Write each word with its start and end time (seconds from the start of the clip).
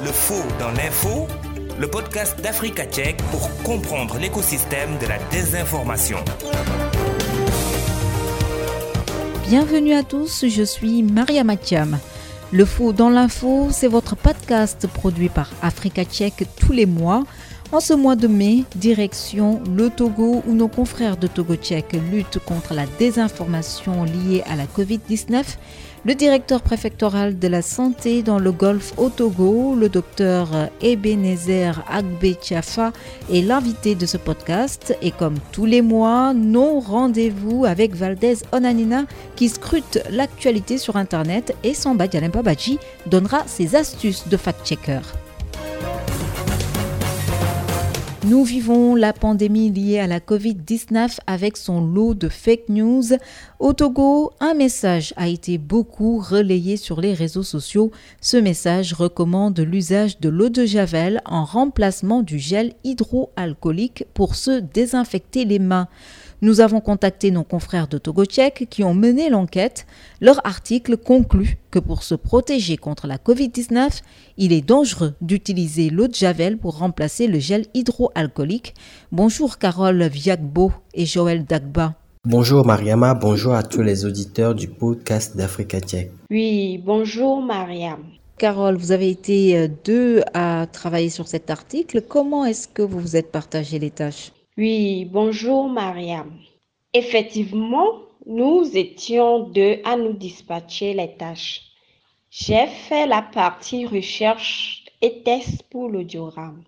Le 0.00 0.12
faux 0.12 0.44
dans 0.60 0.70
l'info, 0.70 1.26
le 1.80 1.88
podcast 1.88 2.40
d'Africa 2.40 2.84
Tchèque 2.84 3.20
pour 3.32 3.50
comprendre 3.64 4.16
l'écosystème 4.18 4.96
de 5.00 5.06
la 5.06 5.18
désinformation. 5.32 6.18
Bienvenue 9.48 9.94
à 9.94 10.04
tous, 10.04 10.46
je 10.46 10.62
suis 10.62 11.02
Maria 11.02 11.42
Mathiam. 11.42 11.98
Le 12.52 12.64
faux 12.64 12.92
dans 12.92 13.10
l'info, 13.10 13.68
c'est 13.72 13.88
votre 13.88 14.14
podcast 14.14 14.86
produit 14.86 15.28
par 15.30 15.50
Africa 15.62 16.04
Tchèque 16.04 16.46
tous 16.60 16.72
les 16.72 16.86
mois. 16.86 17.24
En 17.72 17.80
ce 17.80 17.92
mois 17.92 18.16
de 18.16 18.28
mai, 18.28 18.64
direction 18.76 19.60
le 19.76 19.90
Togo 19.90 20.44
où 20.46 20.54
nos 20.54 20.68
confrères 20.68 21.16
de 21.16 21.26
Togo 21.26 21.56
Tchèque 21.56 21.96
luttent 22.12 22.38
contre 22.38 22.72
la 22.72 22.86
désinformation 23.00 24.04
liée 24.04 24.44
à 24.48 24.54
la 24.54 24.64
Covid-19 24.64 25.44
le 26.08 26.14
directeur 26.14 26.62
préfectoral 26.62 27.38
de 27.38 27.48
la 27.48 27.60
santé 27.60 28.22
dans 28.22 28.38
le 28.38 28.50
Golfe 28.50 28.94
au 28.96 29.10
Togo, 29.10 29.74
le 29.74 29.90
docteur 29.90 30.48
Ebenezer 30.80 31.84
Agbe 31.86 32.24
est 32.24 33.42
l'invité 33.42 33.94
de 33.94 34.06
ce 34.06 34.16
podcast. 34.16 34.96
Et 35.02 35.10
comme 35.10 35.34
tous 35.52 35.66
les 35.66 35.82
mois, 35.82 36.32
nos 36.32 36.80
rendez-vous 36.80 37.66
avec 37.66 37.94
Valdez 37.94 38.38
Onanina 38.52 39.04
qui 39.36 39.50
scrute 39.50 40.02
l'actualité 40.08 40.78
sur 40.78 40.96
Internet 40.96 41.54
et 41.62 41.74
Dialempa 42.10 42.40
Baji 42.40 42.78
donnera 43.04 43.42
ses 43.46 43.76
astuces 43.76 44.28
de 44.28 44.38
fact-checker. 44.38 45.00
Nous 48.28 48.44
vivons 48.44 48.94
la 48.94 49.14
pandémie 49.14 49.70
liée 49.70 50.00
à 50.00 50.06
la 50.06 50.20
Covid-19 50.20 51.16
avec 51.26 51.56
son 51.56 51.80
lot 51.80 52.12
de 52.12 52.28
fake 52.28 52.68
news. 52.68 53.04
Au 53.58 53.72
Togo, 53.72 54.32
un 54.38 54.52
message 54.52 55.14
a 55.16 55.28
été 55.28 55.56
beaucoup 55.56 56.18
relayé 56.18 56.76
sur 56.76 57.00
les 57.00 57.14
réseaux 57.14 57.42
sociaux. 57.42 57.90
Ce 58.20 58.36
message 58.36 58.92
recommande 58.92 59.58
l'usage 59.58 60.20
de 60.20 60.28
l'eau 60.28 60.50
de 60.50 60.66
Javel 60.66 61.22
en 61.24 61.46
remplacement 61.46 62.20
du 62.20 62.38
gel 62.38 62.74
hydroalcoolique 62.84 64.04
pour 64.12 64.34
se 64.34 64.60
désinfecter 64.60 65.46
les 65.46 65.58
mains. 65.58 65.88
Nous 66.40 66.60
avons 66.60 66.80
contacté 66.80 67.32
nos 67.32 67.42
confrères 67.42 67.88
de 67.88 67.98
Togo 67.98 68.24
Tchèque 68.24 68.68
qui 68.70 68.84
ont 68.84 68.94
mené 68.94 69.28
l'enquête. 69.28 69.86
Leur 70.20 70.44
article 70.46 70.96
conclut 70.96 71.58
que 71.72 71.80
pour 71.80 72.04
se 72.04 72.14
protéger 72.14 72.76
contre 72.76 73.08
la 73.08 73.16
Covid-19, 73.16 74.02
il 74.36 74.52
est 74.52 74.66
dangereux 74.66 75.14
d'utiliser 75.20 75.90
l'eau 75.90 76.06
de 76.06 76.14
Javel 76.14 76.56
pour 76.56 76.78
remplacer 76.78 77.26
le 77.26 77.40
gel 77.40 77.66
hydroalcoolique. 77.74 78.74
Bonjour 79.10 79.58
Carole 79.58 80.04
Viagbo 80.04 80.70
et 80.94 81.06
Joël 81.06 81.44
Dagba. 81.44 81.94
Bonjour 82.24 82.64
Mariama, 82.64 83.14
bonjour 83.14 83.54
à 83.54 83.64
tous 83.64 83.82
les 83.82 84.04
auditeurs 84.04 84.54
du 84.54 84.68
podcast 84.68 85.36
d'Africa 85.36 85.80
Tchèque. 85.80 86.12
Oui, 86.30 86.80
bonjour 86.84 87.42
Mariam. 87.42 87.98
Carole, 88.38 88.76
vous 88.76 88.92
avez 88.92 89.10
été 89.10 89.58
euh, 89.58 89.68
deux 89.84 90.20
à 90.34 90.68
travailler 90.72 91.10
sur 91.10 91.26
cet 91.26 91.50
article. 91.50 92.02
Comment 92.02 92.44
est-ce 92.44 92.68
que 92.68 92.82
vous 92.82 93.00
vous 93.00 93.16
êtes 93.16 93.32
partagé 93.32 93.80
les 93.80 93.90
tâches? 93.90 94.30
Oui, 94.58 95.04
bonjour 95.04 95.68
Mariam. 95.68 96.36
Effectivement, 96.92 98.02
nous 98.26 98.76
étions 98.76 99.48
deux 99.50 99.78
à 99.84 99.96
nous 99.96 100.14
dispatcher 100.14 100.94
les 100.94 101.14
tâches. 101.16 101.62
J'ai 102.28 102.66
fait 102.66 103.06
la 103.06 103.22
partie 103.22 103.86
recherche 103.86 104.84
et 105.00 105.22
test 105.22 105.62
pour 105.70 105.88
l'audiogramme. 105.88 106.64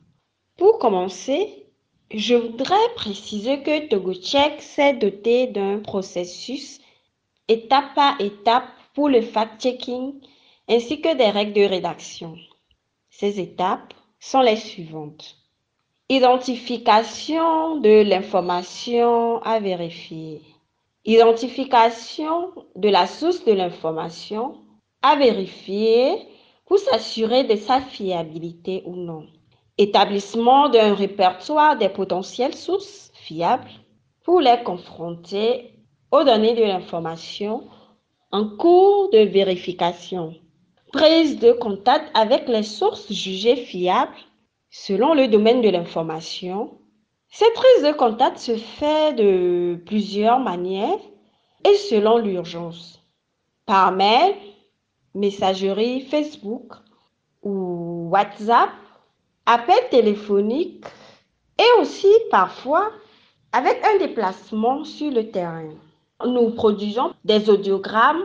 Pour 0.57 0.79
commencer, 0.79 1.67
je 2.15 2.37
voudrais 2.37 2.95
préciser 2.95 3.61
que 3.65 3.89
TogoCheck 3.89 4.63
s'est 4.63 4.95
doté 4.95 5.49
d'un 5.49 5.81
processus 5.81 6.79
étape 7.49 7.93
par 7.97 8.21
étape 8.21 8.69
pour 8.95 9.09
le 9.09 9.21
fact-checking 9.21 10.15
ainsi 10.69 11.01
que 11.01 11.17
des 11.17 11.31
règles 11.31 11.55
de 11.55 11.67
rédaction. 11.67 12.37
Ces 13.11 13.41
étapes 13.41 13.95
sont 14.21 14.43
les 14.43 14.59
suivantes. 14.59 15.40
Identification 16.11 17.77
de 17.77 18.03
l'information 18.03 19.41
à 19.43 19.61
vérifier. 19.61 20.43
Identification 21.05 22.51
de 22.75 22.89
la 22.89 23.07
source 23.07 23.45
de 23.45 23.53
l'information 23.53 24.57
à 25.03 25.15
vérifier 25.15 26.17
pour 26.67 26.79
s'assurer 26.79 27.45
de 27.45 27.55
sa 27.55 27.81
fiabilité 27.81 28.83
ou 28.87 28.97
non. 28.97 29.25
Établissement 29.79 30.69
d'un 30.69 30.95
répertoire 30.95 31.79
des 31.79 31.89
potentielles 31.89 32.57
sources 32.57 33.13
fiables 33.15 33.71
pour 34.25 34.41
les 34.41 34.61
confronter 34.65 35.75
aux 36.11 36.25
données 36.25 36.57
de 36.57 36.65
l'information 36.65 37.63
en 38.33 38.49
cours 38.49 39.11
de 39.11 39.21
vérification. 39.21 40.35
Prise 40.93 41.39
de 41.39 41.53
contact 41.53 42.11
avec 42.15 42.49
les 42.49 42.65
sources 42.65 43.13
jugées 43.13 43.55
fiables 43.55 44.11
Selon 44.73 45.15
le 45.15 45.27
domaine 45.27 45.63
de 45.63 45.69
l'information, 45.69 46.79
cette 47.29 47.55
prise 47.55 47.83
de 47.83 47.93
contact 47.93 48.39
se 48.39 48.57
fait 48.57 49.13
de 49.15 49.75
plusieurs 49.85 50.39
manières 50.39 51.01
et 51.65 51.75
selon 51.75 52.19
l'urgence. 52.19 53.03
Par 53.67 53.91
mail, 53.91 54.37
messagerie 55.13 56.03
Facebook 56.03 56.73
ou 57.43 58.11
WhatsApp, 58.13 58.71
appel 59.45 59.89
téléphonique 59.91 60.85
et 61.59 61.81
aussi 61.81 62.13
parfois 62.31 62.93
avec 63.53 63.85
un 63.85 63.99
déplacement 63.99 64.85
sur 64.85 65.11
le 65.11 65.33
terrain. 65.33 65.71
Nous 66.25 66.51
produisons 66.51 67.13
des 67.25 67.51
audiogrammes, 67.51 68.23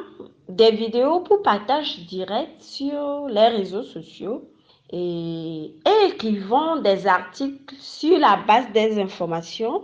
des 0.47 0.69
vidéos 0.69 1.21
pour 1.21 1.41
partage 1.41 2.05
direct 2.05 2.61
sur 2.61 3.25
les 3.29 3.47
réseaux 3.47 3.81
sociaux 3.81 4.47
et, 4.91 5.73
écrivons 6.07 6.81
des 6.81 7.07
articles 7.07 7.75
sur 7.79 8.17
la 8.17 8.37
base 8.47 8.65
des 8.73 8.99
informations, 8.99 9.83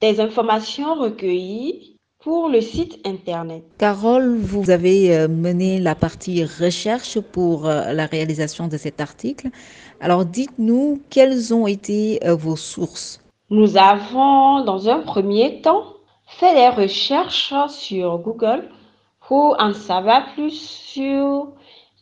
des 0.00 0.20
informations 0.20 0.94
recueillies 0.94 1.96
pour 2.20 2.48
le 2.48 2.60
site 2.60 2.98
internet. 3.06 3.62
Carole, 3.78 4.38
vous 4.38 4.70
avez 4.70 5.16
euh, 5.16 5.28
mené 5.28 5.78
la 5.78 5.94
partie 5.94 6.44
recherche 6.44 7.20
pour 7.20 7.66
euh, 7.66 7.92
la 7.92 8.06
réalisation 8.06 8.66
de 8.66 8.76
cet 8.76 9.00
article. 9.00 9.48
Alors 10.00 10.24
dites-nous 10.24 11.00
quelles 11.10 11.54
ont 11.54 11.66
été 11.66 12.18
euh, 12.26 12.34
vos 12.34 12.56
sources? 12.56 13.20
Nous 13.50 13.76
avons 13.76 14.64
dans 14.64 14.88
un 14.88 15.00
premier 15.00 15.60
temps 15.62 15.84
fait 16.26 16.54
des 16.54 16.68
recherches 16.68 17.54
sur 17.68 18.18
Google 18.18 18.68
pour 19.26 19.56
en 19.58 19.72
savoir 19.72 20.32
plus 20.34 20.50
sur 20.50 21.48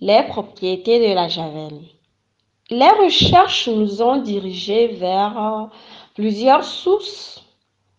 les 0.01 0.23
propriétés 0.28 1.09
de 1.09 1.15
la 1.15 1.28
javel. 1.28 1.73
Les 2.71 2.91
recherches 2.91 3.69
nous 3.69 4.03
ont 4.03 4.16
dirigés 4.16 4.88
vers 4.88 5.41
euh, 5.41 5.66
plusieurs 6.15 6.65
sources, 6.65 7.44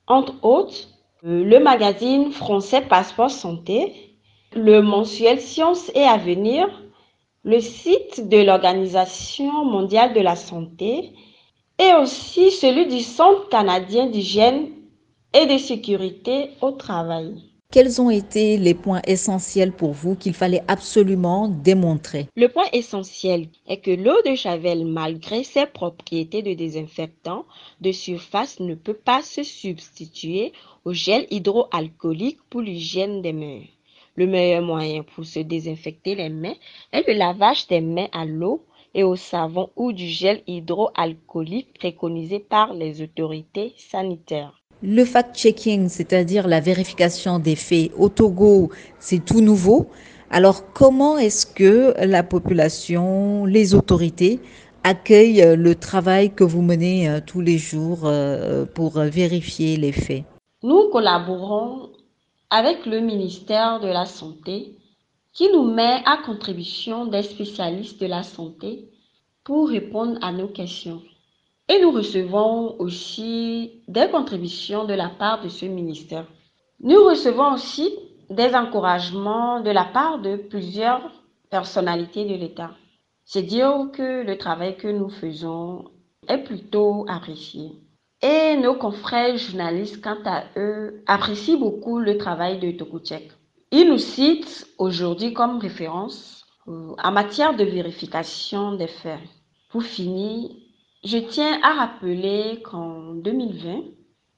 entre 0.07 0.33
autres 0.41 0.89
euh, 1.23 1.45
le 1.45 1.59
magazine 1.59 2.33
français 2.33 2.81
Passeport 2.81 3.31
Santé, 3.31 3.93
le 4.53 4.81
mensuel 4.81 5.39
Sciences 5.39 5.89
et 5.95 6.03
Avenir, 6.03 6.67
le 7.43 7.61
site 7.61 8.27
de 8.27 8.43
l'Organisation 8.43 9.63
mondiale 9.63 10.13
de 10.13 10.19
la 10.19 10.35
santé 10.35 11.13
et 11.79 11.93
aussi 11.93 12.51
celui 12.51 12.87
du 12.87 12.99
Centre 12.99 13.47
canadien 13.47 14.07
d'hygiène 14.07 14.67
et 15.33 15.45
de 15.45 15.57
sécurité 15.57 16.49
au 16.59 16.71
travail. 16.71 17.41
Quels 17.69 18.01
ont 18.01 18.09
été 18.09 18.57
les 18.57 18.73
points 18.73 19.01
essentiels 19.05 19.73
pour 19.73 19.91
vous 19.91 20.15
qu'il 20.15 20.33
fallait 20.33 20.63
absolument 20.69 21.49
démontrer? 21.49 22.27
Le 22.37 22.47
point 22.47 22.67
essentiel 22.71 23.49
est 23.67 23.81
que 23.81 23.91
l'eau 23.91 24.21
de 24.25 24.35
Javel, 24.35 24.85
malgré 24.85 25.43
ses 25.43 25.65
propriétés 25.65 26.41
de 26.41 26.53
désinfectant 26.53 27.45
de 27.81 27.91
surface, 27.91 28.61
ne 28.61 28.73
peut 28.73 28.93
pas 28.93 29.21
se 29.21 29.43
substituer 29.43 30.53
au 30.85 30.93
gel 30.93 31.27
hydroalcoolique 31.29 32.39
pour 32.49 32.61
l'hygiène 32.61 33.21
des 33.21 33.33
mains. 33.33 33.63
Le 34.15 34.27
meilleur 34.27 34.61
moyen 34.61 35.03
pour 35.03 35.25
se 35.25 35.39
désinfecter 35.39 36.15
les 36.15 36.29
mains 36.29 36.55
est 36.93 37.05
le 37.05 37.15
lavage 37.15 37.67
des 37.67 37.81
mains 37.81 38.07
à 38.13 38.23
l'eau 38.23 38.63
et 38.93 39.03
au 39.03 39.17
savon 39.17 39.69
ou 39.75 39.91
du 39.91 40.07
gel 40.07 40.41
hydroalcoolique 40.47 41.77
préconisé 41.77 42.39
par 42.39 42.73
les 42.73 43.01
autorités 43.01 43.73
sanitaires. 43.77 44.57
Le 44.83 45.05
fact-checking, 45.05 45.89
c'est-à-dire 45.89 46.47
la 46.47 46.59
vérification 46.59 47.39
des 47.39 47.55
faits 47.55 47.91
au 47.97 48.09
Togo, 48.09 48.69
c'est 48.99 49.25
tout 49.25 49.41
nouveau. 49.41 49.87
Alors 50.29 50.71
comment 50.71 51.17
est-ce 51.17 51.47
que 51.47 51.95
la 52.05 52.21
population, 52.21 53.45
les 53.45 53.73
autorités 53.73 54.39
accueillent 54.83 55.55
le 55.55 55.73
travail 55.73 56.31
que 56.31 56.43
vous 56.43 56.61
menez 56.61 57.09
euh, 57.09 57.19
tous 57.25 57.41
les 57.41 57.57
jours 57.57 58.01
euh, 58.03 58.65
pour 58.65 58.99
vérifier 58.99 59.77
les 59.77 59.91
faits? 59.91 60.25
Nous 60.61 60.89
collaborons 60.91 61.89
avec 62.49 62.85
le 62.85 62.99
ministère 62.99 63.79
de 63.79 63.87
la 63.87 64.05
Santé 64.05 64.77
qui 65.33 65.49
nous 65.51 65.71
met 65.71 66.01
à 66.05 66.17
contribution 66.25 67.05
des 67.05 67.23
spécialistes 67.23 68.01
de 68.01 68.07
la 68.07 68.23
santé 68.23 68.89
pour 69.43 69.69
répondre 69.69 70.17
à 70.21 70.31
nos 70.31 70.47
questions. 70.47 71.01
Et 71.69 71.81
nous 71.81 71.91
recevons 71.91 72.79
aussi 72.79 73.83
des 73.87 74.09
contributions 74.09 74.85
de 74.85 74.93
la 74.93 75.09
part 75.09 75.41
de 75.41 75.49
ce 75.49 75.65
ministère. 75.65 76.25
Nous 76.79 77.03
recevons 77.03 77.53
aussi 77.53 77.93
des 78.29 78.55
encouragements 78.55 79.59
de 79.61 79.71
la 79.71 79.83
part 79.83 80.19
de 80.19 80.37
plusieurs 80.37 81.11
personnalités 81.49 82.25
de 82.25 82.35
l'État. 82.35 82.71
C'est 83.25 83.41
dire 83.41 83.89
que 83.93 84.23
le 84.23 84.37
travail 84.37 84.77
que 84.77 84.87
nous 84.87 85.09
faisons 85.09 85.91
est 86.27 86.37
plutôt 86.37 87.05
apprécié. 87.09 87.71
Et 88.21 88.57
nos 88.57 88.75
confrères 88.75 89.37
journalistes, 89.37 90.01
quant 90.01 90.17
à 90.25 90.45
eux, 90.55 91.03
apprécient 91.05 91.59
beaucoup 91.59 91.99
le 91.99 92.17
travail 92.17 92.59
de 92.59 92.71
Tokuchek. 92.71 93.31
Ils 93.71 93.89
nous 93.89 93.97
citent 93.97 94.67
aujourd'hui 94.77 95.33
comme 95.33 95.59
référence 95.59 96.45
euh, 96.67 96.95
en 97.03 97.11
matière 97.11 97.55
de 97.55 97.63
vérification 97.65 98.73
des 98.73 98.87
faits. 98.87 99.19
Pour 99.69 99.83
finir, 99.83 100.49
je 101.07 101.19
tiens 101.19 101.57
à 101.63 101.73
rappeler 101.73 102.61
qu'en 102.63 103.13
2020, 103.13 103.81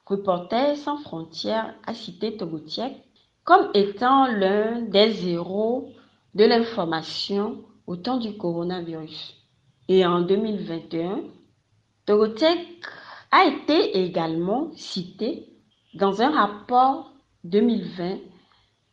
Reporters 0.05 0.77
sans 0.77 0.97
frontières 0.97 1.73
a 1.87 1.95
cité 1.95 2.37
Togotiek 2.37 2.93
comme 3.43 3.71
étant 3.73 4.27
l'un 4.27 4.81
des 4.81 5.29
héros 5.29 5.89
de 6.35 6.45
l'information 6.45 7.63
au 7.87 7.95
temps 7.95 8.17
du 8.17 8.37
coronavirus. 8.37 9.35
Et 9.87 10.05
en 10.05 10.21
2021, 10.21 11.21
Togotiek 12.05 12.59
a 13.31 13.45
été 13.45 14.03
également 14.03 14.69
cité 14.75 15.47
dans 15.95 16.21
un 16.21 16.29
rapport 16.29 17.11
2020 17.45 18.19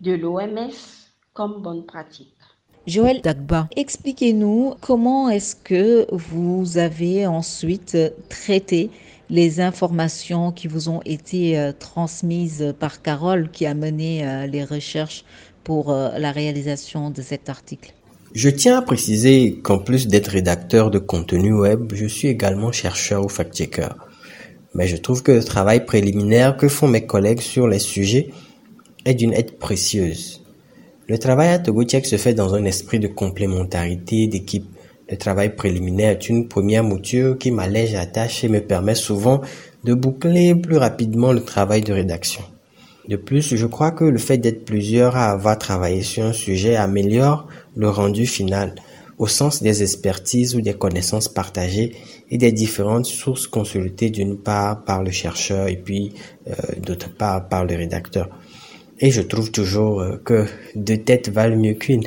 de 0.00 0.12
l'OMS 0.12 0.70
comme 1.34 1.60
bonne 1.60 1.84
pratique. 1.84 2.35
Joël 2.86 3.20
Dagba, 3.20 3.68
expliquez-nous 3.74 4.74
comment 4.80 5.28
est-ce 5.28 5.56
que 5.56 6.06
vous 6.12 6.78
avez 6.78 7.26
ensuite 7.26 7.98
traité 8.28 8.90
les 9.28 9.60
informations 9.60 10.52
qui 10.52 10.68
vous 10.68 10.88
ont 10.88 11.00
été 11.04 11.58
euh, 11.58 11.72
transmises 11.76 12.74
par 12.78 13.02
Carole 13.02 13.50
qui 13.50 13.66
a 13.66 13.74
mené 13.74 14.24
euh, 14.24 14.46
les 14.46 14.62
recherches 14.62 15.24
pour 15.64 15.90
euh, 15.90 16.16
la 16.16 16.30
réalisation 16.30 17.10
de 17.10 17.22
cet 17.22 17.48
article? 17.48 17.92
Je 18.34 18.50
tiens 18.50 18.78
à 18.78 18.82
préciser 18.82 19.58
qu'en 19.64 19.78
plus 19.78 20.06
d'être 20.06 20.28
rédacteur 20.28 20.92
de 20.92 21.00
contenu 21.00 21.52
web, 21.52 21.92
je 21.92 22.06
suis 22.06 22.28
également 22.28 22.70
chercheur 22.70 23.24
ou 23.24 23.28
fact-checker. 23.28 23.88
Mais 24.74 24.86
je 24.86 24.96
trouve 24.96 25.24
que 25.24 25.32
le 25.32 25.42
travail 25.42 25.84
préliminaire 25.84 26.56
que 26.56 26.68
font 26.68 26.86
mes 26.86 27.04
collègues 27.04 27.40
sur 27.40 27.66
les 27.66 27.80
sujets 27.80 28.30
est 29.04 29.14
d'une 29.14 29.32
aide 29.32 29.58
précieuse. 29.58 30.45
Le 31.08 31.18
travail 31.18 31.50
à 31.50 31.60
Togotiek 31.60 32.04
se 32.04 32.16
fait 32.16 32.34
dans 32.34 32.54
un 32.54 32.64
esprit 32.64 32.98
de 32.98 33.06
complémentarité, 33.06 34.26
d'équipe. 34.26 34.66
Le 35.08 35.16
travail 35.16 35.54
préliminaire 35.54 36.10
est 36.10 36.28
une 36.28 36.48
première 36.48 36.82
mouture 36.82 37.38
qui 37.38 37.52
m'allège 37.52 37.92
la 37.92 38.06
tâche 38.06 38.42
et 38.42 38.48
me 38.48 38.60
permet 38.60 38.96
souvent 38.96 39.40
de 39.84 39.94
boucler 39.94 40.56
plus 40.56 40.78
rapidement 40.78 41.32
le 41.32 41.44
travail 41.44 41.82
de 41.82 41.92
rédaction. 41.92 42.42
De 43.08 43.14
plus, 43.14 43.54
je 43.54 43.66
crois 43.66 43.92
que 43.92 44.02
le 44.02 44.18
fait 44.18 44.38
d'être 44.38 44.64
plusieurs 44.64 45.14
à 45.14 45.30
avoir 45.30 45.58
travaillé 45.58 46.02
sur 46.02 46.24
un 46.24 46.32
sujet 46.32 46.74
améliore 46.74 47.46
le 47.76 47.88
rendu 47.88 48.26
final, 48.26 48.74
au 49.16 49.28
sens 49.28 49.62
des 49.62 49.84
expertises 49.84 50.56
ou 50.56 50.60
des 50.60 50.74
connaissances 50.74 51.28
partagées 51.28 51.94
et 52.30 52.36
des 52.36 52.50
différentes 52.50 53.06
sources 53.06 53.46
consultées 53.46 54.10
d'une 54.10 54.36
part 54.36 54.82
par 54.82 55.04
le 55.04 55.12
chercheur 55.12 55.68
et 55.68 55.76
puis 55.76 56.14
euh, 56.48 56.52
d'autre 56.84 57.14
part 57.14 57.48
par 57.48 57.64
le 57.64 57.76
rédacteur. 57.76 58.28
Et 58.98 59.10
je 59.10 59.20
trouve 59.20 59.50
toujours 59.50 60.00
euh, 60.00 60.16
que 60.24 60.46
deux 60.74 60.96
têtes 60.96 61.28
valent 61.28 61.56
mieux 61.56 61.74
qu'une. 61.74 62.04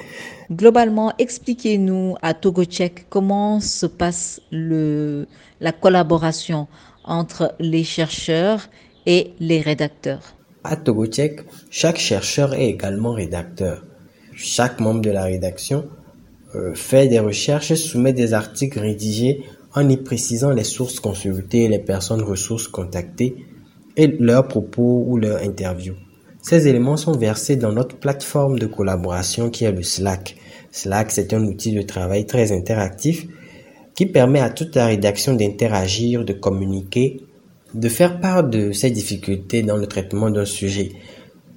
Globalement, 0.50 1.12
expliquez-nous 1.18 2.16
à 2.20 2.34
TogoCheck 2.34 3.06
comment 3.08 3.60
se 3.60 3.86
passe 3.86 4.40
le, 4.50 5.26
la 5.60 5.72
collaboration 5.72 6.66
entre 7.04 7.54
les 7.60 7.84
chercheurs 7.84 8.68
et 9.06 9.32
les 9.38 9.60
rédacteurs. 9.60 10.34
À 10.64 10.76
TogoCheck, 10.76 11.40
chaque 11.70 11.98
chercheur 11.98 12.54
est 12.54 12.68
également 12.68 13.12
rédacteur. 13.12 13.84
Chaque 14.34 14.80
membre 14.80 15.00
de 15.00 15.10
la 15.10 15.24
rédaction 15.24 15.86
euh, 16.54 16.74
fait 16.74 17.08
des 17.08 17.20
recherches 17.20 17.70
et 17.70 17.76
soumet 17.76 18.12
des 18.12 18.34
articles 18.34 18.80
rédigés 18.80 19.44
en 19.74 19.88
y 19.88 19.96
précisant 19.96 20.50
les 20.50 20.64
sources 20.64 21.00
consultées, 21.00 21.68
les 21.68 21.78
personnes 21.78 22.22
ressources 22.22 22.68
contactées 22.68 23.46
et 23.96 24.06
leurs 24.06 24.48
propos 24.48 25.04
ou 25.06 25.16
leurs 25.16 25.42
interviews. 25.42 25.94
Ces 26.42 26.66
éléments 26.66 26.96
sont 26.96 27.16
versés 27.16 27.54
dans 27.54 27.70
notre 27.70 27.96
plateforme 27.96 28.58
de 28.58 28.66
collaboration 28.66 29.48
qui 29.48 29.64
est 29.64 29.70
le 29.70 29.84
Slack. 29.84 30.36
Slack, 30.72 31.12
c'est 31.12 31.32
un 31.34 31.44
outil 31.44 31.72
de 31.72 31.82
travail 31.82 32.26
très 32.26 32.50
interactif 32.50 33.26
qui 33.94 34.06
permet 34.06 34.40
à 34.40 34.50
toute 34.50 34.74
la 34.74 34.86
rédaction 34.86 35.34
d'interagir, 35.34 36.24
de 36.24 36.32
communiquer, 36.32 37.20
de 37.74 37.88
faire 37.88 38.20
part 38.20 38.42
de 38.42 38.72
ses 38.72 38.90
difficultés 38.90 39.62
dans 39.62 39.76
le 39.76 39.86
traitement 39.86 40.30
d'un 40.30 40.44
sujet. 40.44 40.90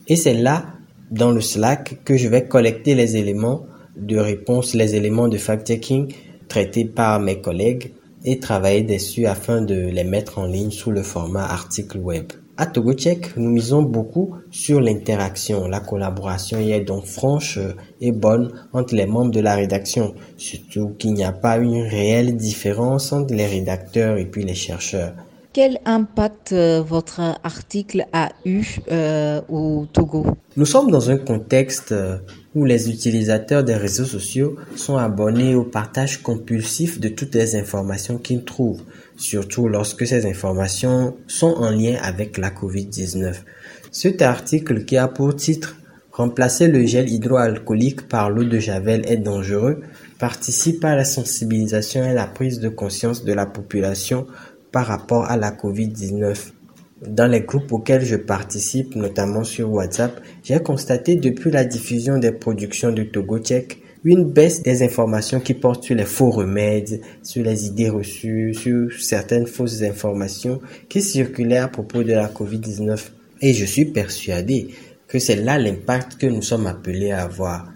Et 0.08 0.16
c'est 0.16 0.36
là, 0.36 0.68
dans 1.10 1.32
le 1.32 1.42
Slack, 1.42 2.04
que 2.06 2.16
je 2.16 2.28
vais 2.28 2.48
collecter 2.48 2.94
les 2.94 3.18
éléments 3.18 3.66
de 3.98 4.18
réponse, 4.18 4.76
les 4.76 4.96
éléments 4.96 5.28
de 5.28 5.38
fact-checking 5.38 6.14
traités 6.48 6.86
par 6.86 7.20
mes 7.20 7.42
collègues 7.42 7.94
et 8.24 8.40
travailler 8.40 8.84
dessus 8.84 9.26
afin 9.26 9.62
de 9.62 9.76
les 9.76 10.04
mettre 10.04 10.38
en 10.38 10.46
ligne 10.46 10.72
sous 10.72 10.92
le 10.92 11.02
format 11.02 11.46
article 11.46 11.98
web. 11.98 12.28
À 12.58 12.66
TogoCheck, 12.66 13.36
nous 13.36 13.50
misons 13.50 13.82
beaucoup 13.82 14.36
sur 14.50 14.80
l'interaction. 14.80 15.68
La 15.68 15.82
collaboration 15.82 16.58
y 16.62 16.72
est 16.72 16.86
donc 16.86 17.06
franche 17.06 17.60
et 18.00 18.14
bonne 18.14 18.54
entre 18.72 18.96
les 18.96 19.06
membres 19.06 19.32
de 19.32 19.42
la 19.42 19.56
rédaction, 19.56 20.16
surtout 20.38 20.94
qu'il 20.98 21.16
n'y 21.16 21.26
a 21.26 21.34
pas 21.34 21.58
une 21.58 21.82
réelle 21.82 22.38
différence 22.38 23.12
entre 23.12 23.34
les 23.34 23.46
rédacteurs 23.46 24.18
et 24.18 24.26
puis 24.26 24.46
les 24.46 24.56
chercheurs. 24.56 25.14
Quel 25.52 25.80
impact 25.86 26.52
euh, 26.52 26.82
votre 26.82 27.22
article 27.44 28.06
a 28.12 28.30
eu 28.46 28.66
euh, 28.92 29.40
au 29.48 29.86
Togo? 29.92 30.26
Nous 30.58 30.66
sommes 30.66 30.92
dans 30.92 31.10
un 31.10 31.18
contexte 31.18 31.94
euh, 31.94 32.18
où 32.56 32.66
les 32.66 32.90
utilisateurs 32.90 33.64
des 33.64 33.76
réseaux 33.76 34.04
sociaux 34.04 34.58
sont 34.76 34.98
abonnés 34.98 35.56
au 35.56 35.64
partage 35.64 36.22
compulsif 36.22 37.00
de 37.00 37.08
toutes 37.08 37.36
les 37.36 37.56
informations 37.56 38.18
qu'ils 38.18 38.44
trouvent, 38.44 38.84
surtout 39.18 39.68
lorsque 39.68 40.06
ces 40.06 40.26
informations 40.26 41.18
sont 41.28 41.54
en 41.54 41.72
lien 41.72 41.98
avec 42.02 42.38
la 42.38 42.50
COVID-19. 42.50 43.36
Cet 43.92 44.22
article 44.22 44.86
qui 44.86 44.98
a 44.98 45.08
pour 45.08 45.36
titre 45.36 45.78
Remplacer 46.12 46.70
le 46.70 46.86
gel 46.86 47.10
hydroalcoolique 47.10 48.08
par 48.08 48.30
l'eau 48.30 48.46
de 48.46 48.58
Javel 48.58 49.02
est 49.06 49.18
dangereux 49.18 49.82
participe 50.18 50.86
à 50.86 50.96
la 50.96 51.04
sensibilisation 51.04 52.06
et 52.06 52.14
la 52.14 52.26
prise 52.26 52.62
de 52.62 52.70
conscience 52.70 53.26
de 53.26 53.34
la 53.34 53.46
population 53.46 54.26
par 54.72 54.88
rapport 54.88 55.26
à 55.30 55.36
la 55.36 55.52
COVID-19. 55.52 56.52
Dans 57.06 57.30
les 57.30 57.42
groupes 57.42 57.72
auxquels 57.74 58.06
je 58.06 58.16
participe, 58.16 58.96
notamment 58.96 59.44
sur 59.44 59.70
WhatsApp, 59.72 60.22
j'ai 60.44 60.60
constaté 60.60 61.18
depuis 61.18 61.52
la 61.52 61.66
diffusion 61.66 62.18
des 62.18 62.32
productions 62.32 62.94
de 62.94 63.04
Togo 63.04 63.40
Tchèque 63.40 63.82
une 64.06 64.24
baisse 64.24 64.62
des 64.62 64.84
informations 64.84 65.40
qui 65.40 65.56
portent 65.56 65.84
sur 65.84 65.96
les 65.96 66.06
faux 66.06 66.30
remèdes, 66.30 67.02
sur 67.24 67.44
les 67.44 67.66
idées 67.66 67.90
reçues, 67.90 68.54
sur 68.54 68.92
certaines 69.00 69.48
fausses 69.48 69.82
informations 69.82 70.62
qui 70.88 71.02
circulaient 71.02 71.58
à 71.58 71.68
propos 71.68 72.04
de 72.04 72.14
la 72.14 72.28
COVID-19. 72.28 73.00
Et 73.42 73.54
je 73.54 73.66
suis 73.66 73.86
persuadé 73.86 74.70
que 75.08 75.18
c'est 75.18 75.36
là 75.36 75.58
l'impact 75.58 76.18
que 76.18 76.28
nous 76.28 76.44
sommes 76.44 76.68
appelés 76.68 77.12
à 77.12 77.24
avoir. 77.24 77.72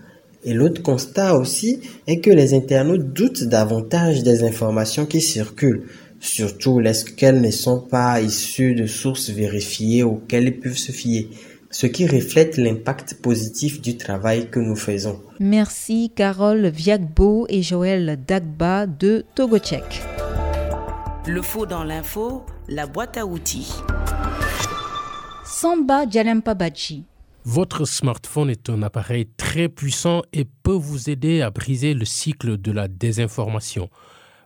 Et 0.46 0.54
l'autre 0.54 0.84
constat 0.84 1.36
aussi 1.36 1.82
est 2.08 2.20
que 2.20 2.30
les 2.30 2.54
internautes 2.54 3.12
doutent 3.12 3.44
davantage 3.44 4.24
des 4.24 4.44
informations 4.44 5.06
qui 5.06 5.22
circulent 5.22 5.84
surtout 6.20 6.80
lorsqu'elles 6.80 7.42
ne 7.42 7.52
sont 7.52 7.80
pas 7.80 8.22
issues 8.22 8.76
de 8.76 8.86
sources 8.86 9.30
vérifiées 9.30 10.04
auxquelles 10.04 10.48
ils 10.48 10.60
peuvent 10.60 10.78
se 10.78 10.92
fier, 10.92 11.30
ce 11.72 11.88
qui 11.88 12.08
reflète 12.08 12.58
l'impact 12.58 13.16
positif 13.22 13.82
du 13.82 13.98
travail 13.98 14.50
que 14.50 14.60
nous 14.60 14.76
faisons. 14.76 15.22
Merci 15.40 16.12
Carole 16.16 16.68
Viagbo 16.68 17.46
et 17.50 17.62
Joël 17.62 18.20
Dagba 18.26 18.88
de 18.88 19.26
TogoCheck. 19.36 20.02
Le 21.28 21.42
faux 21.42 21.66
dans 21.66 21.84
l'info, 21.84 22.44
la 22.68 22.88
boîte 22.88 23.18
à 23.18 23.26
outils. 23.26 23.74
Samba 25.46 26.06
Bachi. 26.58 27.06
Votre 27.46 27.86
smartphone 27.86 28.50
est 28.50 28.70
un 28.70 28.84
appareil 28.84 29.28
très 29.38 29.70
puissant 29.70 30.24
et 30.34 30.46
peut 30.46 30.72
vous 30.72 31.10
aider 31.10 31.42
à 31.42 31.52
briser 31.52 31.94
le 31.94 32.06
cycle 32.06 32.58
de 32.58 32.72
la 32.72 32.88
désinformation. 32.88 33.90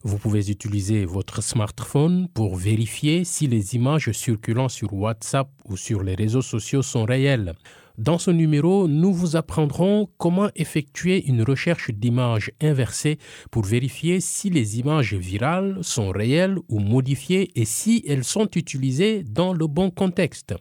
Vous 0.06 0.18
pouvez 0.18 0.52
utiliser 0.52 1.06
votre 1.06 1.42
smartphone 1.42 2.28
pour 2.34 2.58
vérifier 2.58 3.24
si 3.24 3.48
les 3.48 3.76
images 3.76 4.12
circulant 4.12 4.68
sur 4.68 4.94
WhatsApp 4.94 5.50
ou 5.64 5.78
sur 5.78 6.04
les 6.04 6.16
réseaux 6.16 6.42
sociaux 6.42 6.82
sont 6.82 7.06
réelles. 7.06 7.54
Dans 7.98 8.18
ce 8.18 8.30
numéro, 8.30 8.90
nous 8.90 9.14
vous 9.14 9.38
apprendrons 9.38 10.10
comment 10.18 10.50
effectuer 10.56 11.24
une 11.26 11.44
recherche 11.44 11.90
d'images 11.92 12.52
inversée 12.60 13.18
pour 13.50 13.64
vérifier 13.64 14.20
si 14.20 14.50
les 14.50 14.80
images 14.80 15.14
virales 15.14 15.78
sont 15.82 16.10
réelles 16.10 16.58
ou 16.68 16.80
modifiées 16.80 17.52
et 17.56 17.66
si 17.66 18.04
elles 18.06 18.26
sont 18.26 18.50
utilisées 18.56 19.24
dans 19.24 19.54
le 19.54 19.68
bon 19.68 19.90
contexte. 19.90 20.54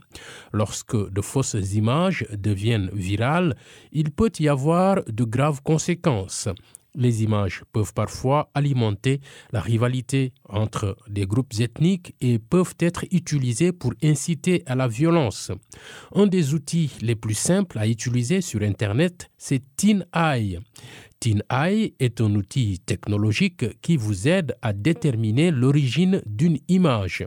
Lorsque 0.52 1.10
de 1.10 1.20
fausses 1.20 1.56
images 1.74 2.26
deviennent 2.32 2.90
virales, 2.92 3.56
il 3.90 4.12
peut 4.12 4.32
y 4.38 4.46
avoir 4.46 5.02
de 5.06 5.24
graves 5.24 5.62
conséquences. 5.62 6.48
Les 6.94 7.22
images 7.22 7.62
peuvent 7.72 7.94
parfois 7.94 8.50
alimenter 8.54 9.20
la 9.50 9.60
rivalité 9.60 10.32
entre 10.48 10.96
des 11.08 11.26
groupes 11.26 11.54
ethniques 11.58 12.14
et 12.20 12.38
peuvent 12.38 12.74
être 12.78 13.04
utilisées 13.10 13.72
pour 13.72 13.94
inciter 14.02 14.62
à 14.66 14.74
la 14.74 14.88
violence. 14.88 15.52
Un 16.14 16.26
des 16.26 16.52
outils 16.52 16.92
les 17.00 17.16
plus 17.16 17.34
simples 17.34 17.78
à 17.78 17.88
utiliser 17.88 18.42
sur 18.42 18.60
Internet, 18.62 19.30
c'est 19.38 19.62
TinEye. 19.76 20.58
TinEye 21.18 21.94
est 21.98 22.20
un 22.20 22.34
outil 22.34 22.80
technologique 22.80 23.80
qui 23.80 23.96
vous 23.96 24.28
aide 24.28 24.56
à 24.60 24.72
déterminer 24.72 25.50
l'origine 25.50 26.20
d'une 26.26 26.58
image. 26.68 27.26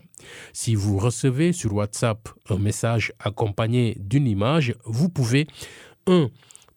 Si 0.54 0.76
vous 0.76 1.00
recevez 1.00 1.54
sur 1.54 1.74
WhatsApp 1.74 2.30
un 2.50 2.58
message 2.58 3.14
accompagné 3.20 3.98
d'une 4.00 4.28
image, 4.28 4.76
vous 4.84 5.10
pouvez 5.10 5.48
1. 6.08 6.30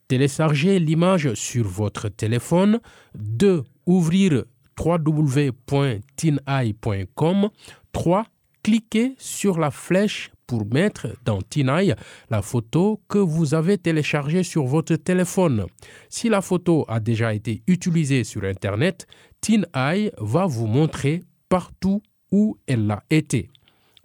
Télécharger 0.09 0.79
l'image 0.79 1.33
sur 1.35 1.67
votre 1.67 2.09
téléphone. 2.09 2.79
2. 3.13 3.63
Ouvrir 3.85 4.45
www.tineye.com. 4.75 7.49
3. 7.91 8.25
Cliquez 8.63 9.13
sur 9.19 9.59
la 9.59 9.69
flèche 9.69 10.31
pour 10.47 10.65
mettre 10.65 11.09
dans 11.25 11.43
TinEye 11.43 11.93
la 12.31 12.41
photo 12.41 12.99
que 13.07 13.19
vous 13.19 13.53
avez 13.53 13.77
téléchargée 13.77 14.41
sur 14.41 14.65
votre 14.65 14.95
téléphone. 14.95 15.67
Si 16.09 16.27
la 16.27 16.41
photo 16.41 16.85
a 16.87 16.99
déjà 16.99 17.35
été 17.35 17.61
utilisée 17.67 18.23
sur 18.23 18.43
Internet, 18.45 19.05
TinEye 19.41 20.11
va 20.17 20.47
vous 20.47 20.65
montrer 20.65 21.21
partout 21.49 22.01
où 22.31 22.57
elle 22.65 22.89
a 22.89 23.03
été. 23.11 23.51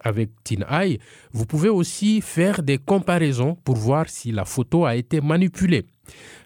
Avec 0.01 0.33
TinEye, 0.45 0.99
vous 1.33 1.47
pouvez 1.47 1.71
aussi 1.71 2.21
faire 2.21 2.63
des 2.63 2.77
comparaisons 2.77 3.57
pour 3.65 3.77
voir 3.77 4.11
si 4.11 4.33
la 4.33 4.45
photo 4.45 4.85
a 4.85 4.97
été 4.97 5.23
manipulée. 5.23 5.87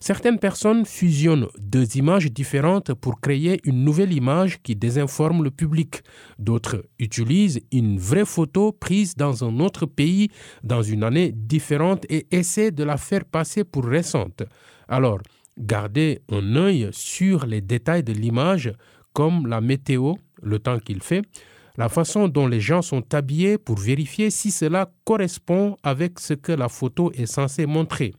Certaines 0.00 0.38
personnes 0.38 0.84
fusionnent 0.84 1.48
deux 1.58 1.96
images 1.96 2.30
différentes 2.30 2.94
pour 2.94 3.20
créer 3.20 3.60
une 3.64 3.84
nouvelle 3.84 4.12
image 4.12 4.62
qui 4.62 4.76
désinforme 4.76 5.42
le 5.42 5.50
public. 5.50 6.02
D'autres 6.38 6.84
utilisent 6.98 7.60
une 7.72 7.98
vraie 7.98 8.24
photo 8.24 8.72
prise 8.72 9.14
dans 9.14 9.44
un 9.44 9.60
autre 9.60 9.86
pays 9.86 10.28
dans 10.62 10.82
une 10.82 11.02
année 11.02 11.32
différente 11.32 12.04
et 12.08 12.26
essaient 12.30 12.70
de 12.70 12.84
la 12.84 12.96
faire 12.96 13.24
passer 13.24 13.64
pour 13.64 13.84
récente. 13.84 14.42
Alors, 14.88 15.18
gardez 15.58 16.20
un 16.30 16.56
œil 16.56 16.88
sur 16.92 17.46
les 17.46 17.60
détails 17.60 18.04
de 18.04 18.12
l'image 18.12 18.72
comme 19.12 19.46
la 19.46 19.60
météo, 19.60 20.14
le 20.42 20.58
temps 20.58 20.78
qu'il 20.78 21.02
fait, 21.02 21.22
la 21.76 21.88
façon 21.88 22.28
dont 22.28 22.46
les 22.46 22.60
gens 22.60 22.82
sont 22.82 23.14
habillés 23.14 23.56
pour 23.56 23.78
vérifier 23.78 24.30
si 24.30 24.50
cela 24.50 24.90
correspond 25.04 25.76
avec 25.82 26.18
ce 26.18 26.34
que 26.34 26.52
la 26.52 26.68
photo 26.68 27.12
est 27.12 27.26
censée 27.26 27.66
montrer. 27.66 28.14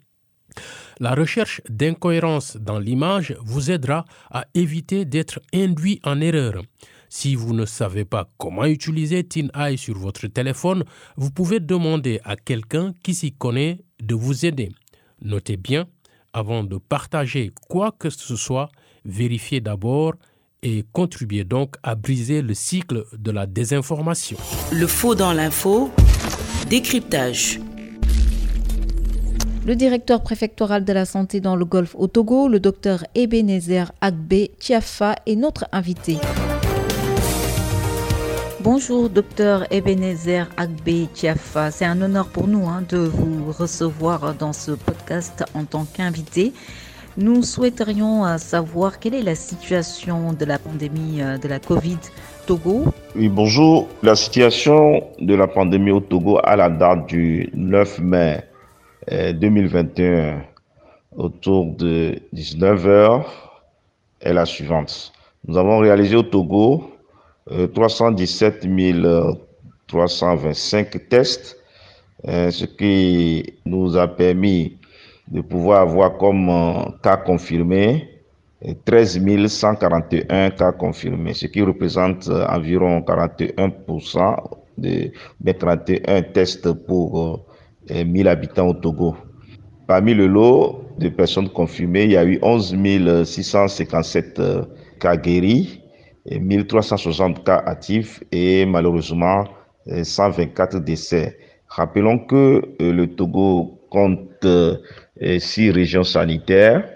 La 1.00 1.16
recherche 1.16 1.62
d'incohérence 1.70 2.58
dans 2.58 2.80
l'image 2.80 3.36
vous 3.42 3.72
aidera 3.72 4.06
à 4.32 4.46
éviter 4.54 5.06
d'être 5.06 5.40
induit 5.54 6.00
en 6.04 6.20
erreur. 6.22 6.62
Si 7.10 7.36
vous 7.36 7.54
ne 7.54 7.66
savez 7.66 8.06
pas 8.06 8.30
comment 8.38 8.66
utiliser 8.66 9.24
TinEye 9.24 9.78
sur 9.78 9.98
votre 9.98 10.28
téléphone, 10.28 10.84
vous 11.18 11.32
pouvez 11.32 11.60
demander 11.60 12.20
à 12.24 12.36
quelqu'un 12.36 12.94
qui 13.04 13.16
s'y 13.16 13.32
connaît 13.32 13.80
de 14.02 14.14
vous 14.14 14.46
aider. 14.46 14.70
Notez 15.22 15.58
bien, 15.58 15.88
avant 16.34 16.64
de 16.64 16.78
partager 16.78 17.52
quoi 17.68 17.92
que 17.98 18.10
ce 18.10 18.36
soit, 18.36 18.70
vérifiez 19.06 19.60
d'abord 19.60 20.14
et 20.62 20.86
contribuez 20.92 21.44
donc 21.44 21.76
à 21.84 21.96
briser 21.96 22.42
le 22.42 22.54
cycle 22.54 23.06
de 23.18 23.32
la 23.32 23.48
désinformation. 23.48 24.38
Le 24.72 24.88
faux 24.88 25.16
dans 25.16 25.34
l'info, 25.34 25.92
décryptage. 26.70 27.60
Le 29.70 29.76
directeur 29.76 30.24
préfectoral 30.24 30.84
de 30.84 30.92
la 30.94 31.06
santé 31.06 31.42
dans 31.42 31.56
le 31.56 31.64
Golfe 31.64 31.96
au 31.96 32.08
Togo, 32.08 32.48
le 32.48 32.60
docteur 32.60 33.04
Ebenezer 33.14 33.92
Agbe 34.02 34.48
Tiafa, 34.58 35.14
est 35.28 35.36
notre 35.36 35.68
invité. 35.72 36.18
Bonjour, 38.62 39.12
docteur 39.12 39.72
Ebenezer 39.72 40.50
Agbe 40.58 41.08
Tiafa. 41.14 41.70
C'est 41.70 41.86
un 41.86 42.02
honneur 42.02 42.30
pour 42.30 42.48
nous 42.48 42.68
hein, 42.68 42.84
de 42.90 42.98
vous 42.98 43.52
recevoir 43.52 44.34
dans 44.34 44.54
ce 44.54 44.72
podcast 44.72 45.44
en 45.54 45.66
tant 45.66 45.86
qu'invité. 45.86 46.52
Nous 47.16 47.44
souhaiterions 47.44 48.26
euh, 48.26 48.40
savoir 48.40 48.98
quelle 48.98 49.14
est 49.14 49.22
la 49.22 49.36
situation 49.36 50.34
de 50.34 50.46
la 50.46 50.58
pandémie 50.58 51.22
euh, 51.22 51.38
de 51.38 51.48
la 51.48 51.60
Covid 51.60 52.00
Togo. 52.48 52.86
Oui, 53.16 53.30
bonjour. 53.30 53.88
La 54.02 54.16
situation 54.16 55.04
de 55.20 55.36
la 55.36 55.46
pandémie 55.46 55.92
au 55.92 56.00
Togo 56.00 56.40
à 56.44 56.56
la 56.56 56.72
date 56.72 57.06
du 57.06 57.52
9 57.54 58.00
mai 58.00 58.49
2021 59.10 60.04
euh, 60.04 60.38
autour 61.16 61.74
de 61.76 62.20
19h 62.34 63.24
est 64.22 64.34
la 64.34 64.46
suivante. 64.46 65.12
Nous 65.48 65.58
avons 65.58 65.80
réalisé 65.80 66.16
au 66.16 66.24
Togo 66.24 66.92
317 67.74 68.66
euh, 68.66 69.34
325 69.88 71.10
tests, 71.10 71.58
euh, 72.28 72.52
ce 72.52 72.66
qui 72.66 73.54
nous 73.66 73.98
a 73.98 74.08
permis 74.08 74.78
de 75.28 75.42
pouvoir 75.42 75.82
avoir 75.82 76.18
comme 76.18 76.94
cas 77.02 77.18
confirmés 77.18 78.08
13 78.86 79.48
141 79.48 80.50
cas 80.52 80.72
confirmés, 80.74 81.34
ce 81.34 81.48
qui 81.48 81.62
représente 81.62 82.28
environ 82.28 83.00
41% 83.00 84.36
de, 84.78 85.12
31 85.54 86.22
tests 86.24 86.72
pour 86.74 87.46
1000 87.90 88.28
habitants 88.28 88.68
au 88.68 88.74
Togo. 88.74 89.16
Parmi 89.90 90.14
le 90.14 90.28
lot 90.28 90.86
de 91.00 91.10
personnes 91.10 91.50
confirmées, 91.50 92.04
il 92.04 92.12
y 92.12 92.18
a 92.18 92.24
eu 92.24 92.38
11 92.44 93.24
657 93.26 94.40
euh, 94.40 94.62
cas 95.00 95.18
guéris, 95.18 95.82
et 96.28 96.40
1360 96.40 97.44
cas 97.44 97.64
actifs 97.66 98.24
et 98.32 98.68
malheureusement 98.68 99.46
124 99.88 100.76
euh, 100.76 100.80
décès. 100.80 101.40
Rappelons 101.68 102.20
que 102.20 102.62
euh, 102.82 102.92
le 102.92 103.08
Togo 103.08 103.80
compte 103.90 104.46
six 105.40 105.72
régions 105.72 106.04
sanitaires 106.04 106.88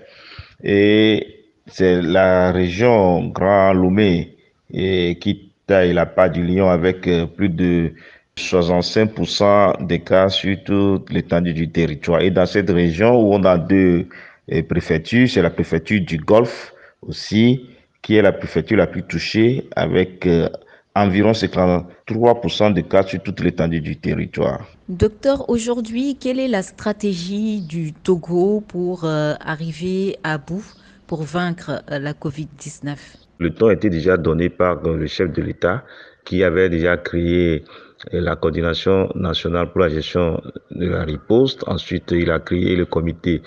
et 0.64 1.26
c'est 1.66 2.00
la 2.02 2.52
région 2.52 3.30
Grand 3.30 3.74
Lomé 3.74 4.38
qui 4.70 5.52
taille 5.66 5.94
la 5.94 6.06
part 6.06 6.30
du 6.30 6.46
lion 6.46 6.70
avec 6.70 7.10
plus 7.36 7.50
de 7.50 7.94
65% 8.38 9.86
des 9.86 10.00
cas 10.00 10.30
sur 10.30 10.58
toute 10.64 11.12
l'étendue 11.12 11.54
du 11.54 11.70
territoire. 11.70 12.22
Et 12.22 12.32
dans 12.32 12.46
cette 12.46 12.70
région 12.70 13.20
où 13.20 13.34
on 13.34 13.44
a 13.44 13.58
deux 13.58 14.08
eh, 14.48 14.64
préfectures, 14.64 15.30
c'est 15.30 15.42
la 15.42 15.52
préfecture 15.52 16.02
du 16.02 16.18
Golfe 16.18 16.74
aussi, 17.02 17.70
qui 18.02 18.16
est 18.16 18.22
la 18.22 18.32
préfecture 18.32 18.78
la 18.78 18.88
plus 18.88 19.04
touchée 19.04 19.68
avec 19.76 20.26
euh, 20.26 20.50
environ 20.96 21.32
53% 21.32 22.74
de 22.74 22.82
cas 22.82 23.04
sur 23.04 23.22
toute 23.22 23.40
l'étendue 23.40 23.82
du 23.82 23.98
territoire. 23.98 24.68
Docteur, 24.90 25.50
aujourd'hui, 25.50 26.18
quelle 26.20 26.40
est 26.40 26.48
la 26.48 26.62
stratégie 26.62 27.62
du 27.62 27.94
Togo 27.94 28.62
pour 28.68 29.06
euh, 29.06 29.34
arriver 29.40 30.18
à 30.24 30.38
bout, 30.38 30.66
pour 31.08 31.24
vaincre 31.24 31.84
euh, 31.92 32.00
la 32.00 32.14
COVID-19 32.14 32.96
Le 33.40 33.54
temps 33.54 33.70
était 33.70 33.90
déjà 33.90 34.18
donné 34.18 34.50
par 34.50 34.82
le 34.84 35.08
chef 35.08 35.32
de 35.32 35.42
l'État 35.42 35.84
qui 36.26 36.44
avait 36.44 36.70
déjà 36.70 36.98
créé 36.98 37.64
la 38.12 38.36
coordination 38.36 39.10
nationale 39.16 39.72
pour 39.72 39.82
la 39.82 39.90
gestion 39.90 40.42
de 40.72 40.88
la 40.88 41.04
riposte. 41.04 41.64
Ensuite, 41.68 42.12
il 42.12 42.30
a 42.32 42.40
créé 42.40 42.76
le 42.76 42.86
comité 42.86 43.42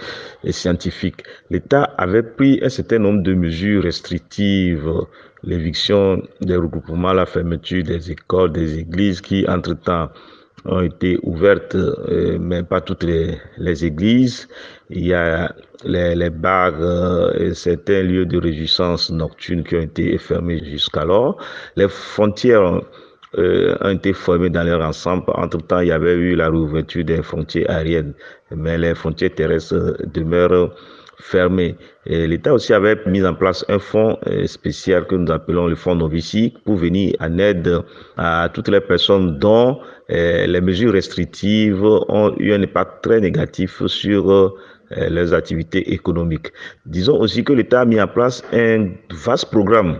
scientifique. 0.51 1.23
L'État 1.51 1.85
avait 1.99 2.23
pris 2.23 2.61
un 2.63 2.69
certain 2.69 2.99
nombre 2.99 3.23
de 3.23 3.35
mesures 3.35 3.83
restrictives, 3.83 4.91
l'éviction 5.43 6.23
des 6.41 6.57
regroupements, 6.57 7.13
la 7.13 7.27
fermeture 7.27 7.83
des 7.85 8.11
écoles, 8.11 8.53
des 8.53 8.79
églises 8.79 9.21
qui, 9.21 9.47
entre-temps, 9.49 10.11
ont 10.65 10.81
été 10.81 11.19
ouvertes, 11.23 11.77
euh, 11.77 12.39
mais 12.41 12.63
pas 12.63 12.81
toutes 12.81 13.05
les, 13.05 13.39
les, 13.59 13.85
églises. 13.85 14.49
Il 14.91 15.07
y 15.07 15.15
a 15.15 15.55
les, 15.85 16.17
les 16.17 16.31
bars 16.31 16.75
euh, 16.81 17.33
et 17.35 17.55
certains 17.55 18.03
lieux 18.03 18.27
de 18.27 18.39
réjouissance 18.39 19.11
nocturne 19.11 19.63
qui 19.63 19.77
ont 19.77 19.83
été 19.83 20.19
fermés 20.19 20.65
jusqu'alors. 20.65 21.41
Les 21.77 21.89
frontières 21.89 22.81
euh, 23.39 23.77
ont 23.83 23.91
été 23.91 24.13
formés 24.13 24.51
dans 24.51 24.63
leur 24.63 24.81
ensemble. 24.81 25.25
Entre-temps, 25.29 25.81
il 25.81 25.89
y 25.89 25.93
avait 25.93 26.15
eu 26.15 26.37
la 26.37 26.49
réouverture 26.49 27.05
des 27.05 27.23
frontières 27.23 27.71
aériennes, 27.71 28.15
mais 28.55 28.79
les 28.79 28.95
frontières 28.95 29.35
terrestres 29.35 29.97
demeurent 30.13 30.75
fermées. 31.19 31.77
L'État 32.07 32.55
aussi 32.55 32.73
avait 32.73 32.99
mis 33.07 33.25
en 33.25 33.35
place 33.35 33.65
un 33.69 33.79
fonds 33.79 34.19
euh, 34.27 34.47
spécial 34.47 35.07
que 35.07 35.15
nous 35.15 35.31
appelons 35.33 35.67
le 35.67 35.75
fonds 35.75 35.95
novicique 35.95 36.57
pour 36.65 36.77
venir 36.77 37.15
en 37.21 37.39
aide 37.39 37.81
à 38.17 38.49
toutes 38.53 38.69
les 38.69 38.81
personnes 38.81 39.39
dont 39.39 39.81
euh, 40.11 40.47
les 40.47 40.61
mesures 40.61 40.93
restrictives 40.93 41.83
ont 41.85 42.35
eu 42.39 42.53
un 42.53 42.63
impact 42.63 43.03
très 43.03 43.21
négatif 43.21 43.85
sur 43.87 44.55
leurs 44.91 45.35
activités 45.35 45.93
économiques. 45.93 46.53
Disons 46.85 47.19
aussi 47.19 47.43
que 47.43 47.53
l'État 47.53 47.81
a 47.81 47.85
mis 47.85 48.01
en 48.01 48.07
place 48.07 48.45
un 48.53 48.91
vaste 49.11 49.51
programme 49.51 49.99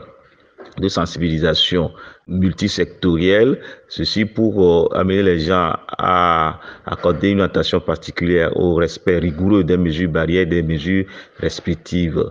de 0.79 0.89
sensibilisation 0.89 1.91
multisectorielle, 2.29 3.61
ceci 3.89 4.25
pour 4.25 4.63
euh, 4.63 4.99
amener 4.99 5.23
les 5.23 5.41
gens 5.41 5.75
à 5.99 6.61
accorder 6.87 7.31
une 7.31 7.41
attention 7.41 7.81
particulière 7.81 8.57
au 8.57 8.75
respect 8.75 9.19
rigoureux 9.19 9.65
des 9.65 9.77
mesures 9.77 10.11
barrières, 10.11 10.47
des 10.47 10.63
mesures 10.63 11.05
respectives. 11.39 12.25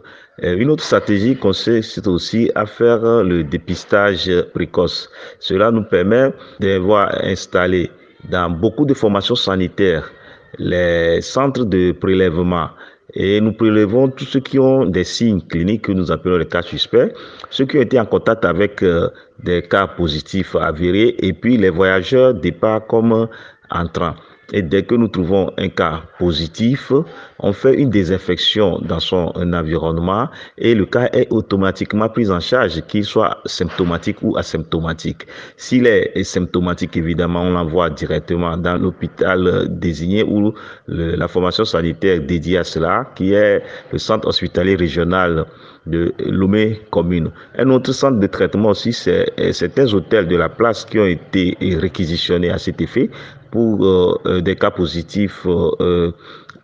Euh, 0.44 0.58
une 0.58 0.70
autre 0.70 0.84
stratégie 0.84 1.36
consiste 1.36 2.08
aussi 2.08 2.52
à 2.56 2.66
faire 2.66 3.24
le 3.24 3.44
dépistage 3.44 4.30
précoce. 4.54 5.10
Cela 5.40 5.72
nous 5.72 5.84
permet 5.84 6.34
d'avoir 6.60 7.14
installé 7.24 7.90
dans 8.30 8.50
beaucoup 8.50 8.86
de 8.86 8.94
formations 8.94 9.36
sanitaires 9.36 10.12
les 10.58 11.22
centres 11.22 11.66
de 11.66 11.92
prélèvement 11.92 12.70
et 13.14 13.40
nous 13.40 13.54
prélevons 13.54 14.10
tous 14.10 14.26
ceux 14.26 14.40
qui 14.40 14.60
ont 14.60 14.86
des 14.86 15.04
signes 15.04 15.42
cliniques 15.42 15.84
que 15.84 15.92
nous 15.92 16.12
appelons 16.12 16.38
les 16.38 16.48
cas 16.48 16.62
suspects, 16.62 17.14
ceux 17.50 17.66
qui 17.66 17.78
ont 17.78 17.82
été 17.82 18.00
en 18.00 18.06
contact 18.06 18.44
avec 18.46 18.82
euh, 18.84 19.10
des 19.44 19.62
cas 19.62 19.88
positifs 19.88 20.56
avérés 20.56 21.16
et 21.20 21.34
puis 21.34 21.58
les 21.58 21.70
voyageurs 21.70 22.34
départ 22.34 22.86
comme 22.88 23.28
entrants. 23.70 24.16
Et 24.54 24.62
dès 24.62 24.84
que 24.84 24.96
nous 24.96 25.08
trouvons 25.08 25.52
un 25.58 25.70
cas 25.70 26.04
positif, 26.20 26.92
on 27.40 27.52
fait 27.52 27.76
une 27.76 27.90
désinfection 27.90 28.80
dans 28.80 29.00
son 29.00 29.32
environnement 29.36 30.30
et 30.58 30.76
le 30.76 30.86
cas 30.86 31.10
est 31.14 31.28
automatiquement 31.32 32.10
pris 32.10 32.30
en 32.30 32.40
charge, 32.40 32.82
qu'il 32.88 33.04
soit 33.06 33.40
symptomatique 33.46 34.18
ou 34.22 34.38
asymptomatique. 34.38 35.26
S'il 35.58 35.88
est 35.88 36.24
symptomatique, 36.24 36.96
évidemment, 36.98 37.42
on 37.42 37.52
l'envoie 37.52 37.90
directement 37.90 38.56
dans 38.58 38.78
l'hôpital 38.78 39.68
désigné 39.70 40.24
ou 40.24 40.54
la 40.88 41.28
formation 41.28 41.66
sanitaire 41.66 42.22
dédiée 42.22 42.60
à 42.60 42.64
cela, 42.64 43.12
qui 43.16 43.34
est 43.34 43.64
le 43.92 43.98
centre 43.98 44.28
hospitalier 44.28 44.76
régional 44.76 45.46
de 45.88 46.14
Lomé 46.26 46.82
commune. 46.90 47.30
Un 47.58 47.70
autre 47.70 47.92
centre 47.92 48.20
de 48.20 48.28
traitement 48.28 48.70
aussi, 48.70 48.92
c'est 48.92 49.32
certains 49.52 49.94
hôtels 49.94 50.28
de 50.28 50.36
la 50.36 50.50
place 50.50 50.84
qui 50.86 50.98
ont 50.98 51.06
été 51.06 51.56
réquisitionnés 51.62 52.50
à 52.50 52.58
cet 52.58 52.82
effet 52.82 53.10
pour 53.56 53.86
euh, 53.86 54.20
euh, 54.26 54.42
des 54.42 54.58
cas 54.58 54.70
positifs 54.70 55.48
euh, 55.48 56.12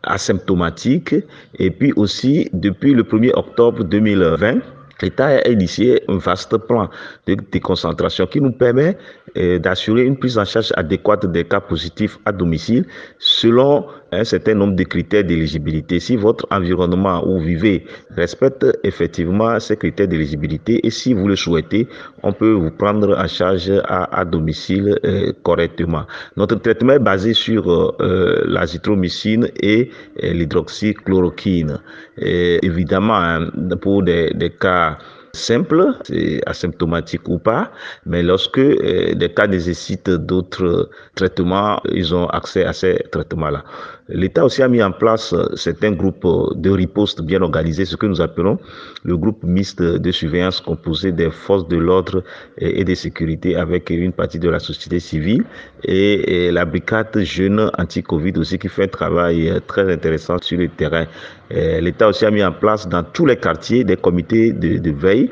asymptomatiques. 0.04 1.16
Et 1.58 1.72
puis 1.72 1.94
aussi, 1.96 2.50
depuis 2.52 2.94
le 2.94 3.04
1er 3.04 3.32
octobre 3.34 3.86
2020, 3.86 4.60
l'État 5.02 5.28
a 5.28 5.48
initié 5.50 6.04
un 6.08 6.18
vaste 6.18 6.58
plan 6.58 6.90
de 7.28 7.36
déconcentration 7.52 8.28
qui 8.28 8.42
nous 8.42 8.52
permet 8.52 8.98
euh, 9.38 9.60
d'assurer 9.60 10.04
une 10.04 10.18
prise 10.18 10.38
en 10.38 10.46
charge 10.46 10.74
adéquate 10.76 11.26
des 11.32 11.46
cas 11.46 11.62
positifs 11.62 12.18
à 12.26 12.32
domicile 12.32 12.86
selon 13.18 13.86
un 14.12 14.26
certain 14.26 14.56
nombre 14.56 14.76
de 14.76 14.84
critères 14.84 15.24
d'éligibilité. 15.24 16.02
Si 16.02 16.18
votre 16.18 16.46
environnement 16.52 17.26
où 17.26 17.40
vous 17.40 17.46
vivez 17.46 17.86
respecte 18.18 18.66
effectivement 18.84 19.58
ces 19.60 19.78
critères 19.78 20.10
d'éligibilité 20.10 20.86
et 20.86 20.90
si 20.90 21.14
vous 21.14 21.30
le 21.30 21.38
souhaitez, 21.38 21.88
on 22.24 22.34
peut 22.34 22.52
vous 22.52 22.72
prendre 22.72 23.18
en 23.18 23.28
charge 23.28 23.72
à, 23.86 24.26
domicile 24.26 25.00
euh, 25.06 25.32
correctement. 25.44 26.04
Notre 26.36 26.56
traitement 26.56 26.94
est 26.94 27.00
basé 27.00 27.34
sur 27.34 27.70
euh, 27.70 28.44
l'azithromycine 28.46 29.48
et, 29.62 29.90
l'hydroxychloroquine. 30.22 31.80
évidemment, 32.18 33.16
hein, 33.16 33.50
pour 33.82 34.04
des 34.04 34.54
cas 34.60 34.91
simple, 35.34 35.94
c'est 36.04 36.42
asymptomatique 36.46 37.28
ou 37.28 37.40
pas, 37.40 37.72
mais 38.06 38.24
lorsque 38.24 38.60
euh, 38.60 39.14
des 39.14 39.34
cas 39.34 39.48
nécessitent 39.48 40.10
d'autres 40.10 40.90
traitements, 41.16 41.82
ils 41.92 42.14
ont 42.14 42.28
accès 42.28 42.66
à 42.66 42.74
ces 42.74 43.04
traitements-là. 43.12 43.64
L'État 44.14 44.44
aussi 44.44 44.62
a 44.62 44.68
mis 44.68 44.84
en 44.84 44.92
place 44.92 45.34
certains 45.56 45.92
groupes 45.92 46.28
de 46.56 46.70
riposte 46.70 47.22
bien 47.22 47.42
organisés, 47.42 47.86
ce 47.86 47.96
que 47.96 48.06
nous 48.06 48.22
appelons 48.22 48.60
le 49.04 49.18
groupe 49.18 49.44
mixte 49.44 49.82
de 49.82 50.12
surveillance 50.12 50.60
composé 50.60 51.12
des 51.12 51.32
forces 51.32 51.68
de 51.68 51.78
l'ordre 51.78 52.24
et 52.58 52.84
de 52.84 52.94
sécurité 52.94 53.56
avec 53.56 53.90
une 53.90 54.12
partie 54.12 54.40
de 54.40 54.50
la 54.50 54.60
société 54.60 55.00
civile 55.00 55.44
et, 55.84 56.52
la 56.52 56.66
brigade 56.66 57.18
jeune 57.22 57.72
anti-Covid 57.78 58.34
aussi 58.38 58.60
qui 58.60 58.68
fait 58.68 58.84
un 58.84 58.88
travail 58.88 59.52
très 59.68 59.92
intéressant 59.92 60.38
sur 60.42 60.58
le 60.58 60.68
terrain. 60.68 61.06
L'État 61.50 62.10
aussi 62.10 62.26
a 62.26 62.32
mis 62.32 62.44
en 62.44 62.52
place 62.52 62.88
dans 62.88 63.04
tous 63.04 63.26
les 63.26 63.38
quartiers 63.38 63.84
des 63.84 63.96
comités 63.96 64.52
de 64.52 64.92
veille 64.92 65.32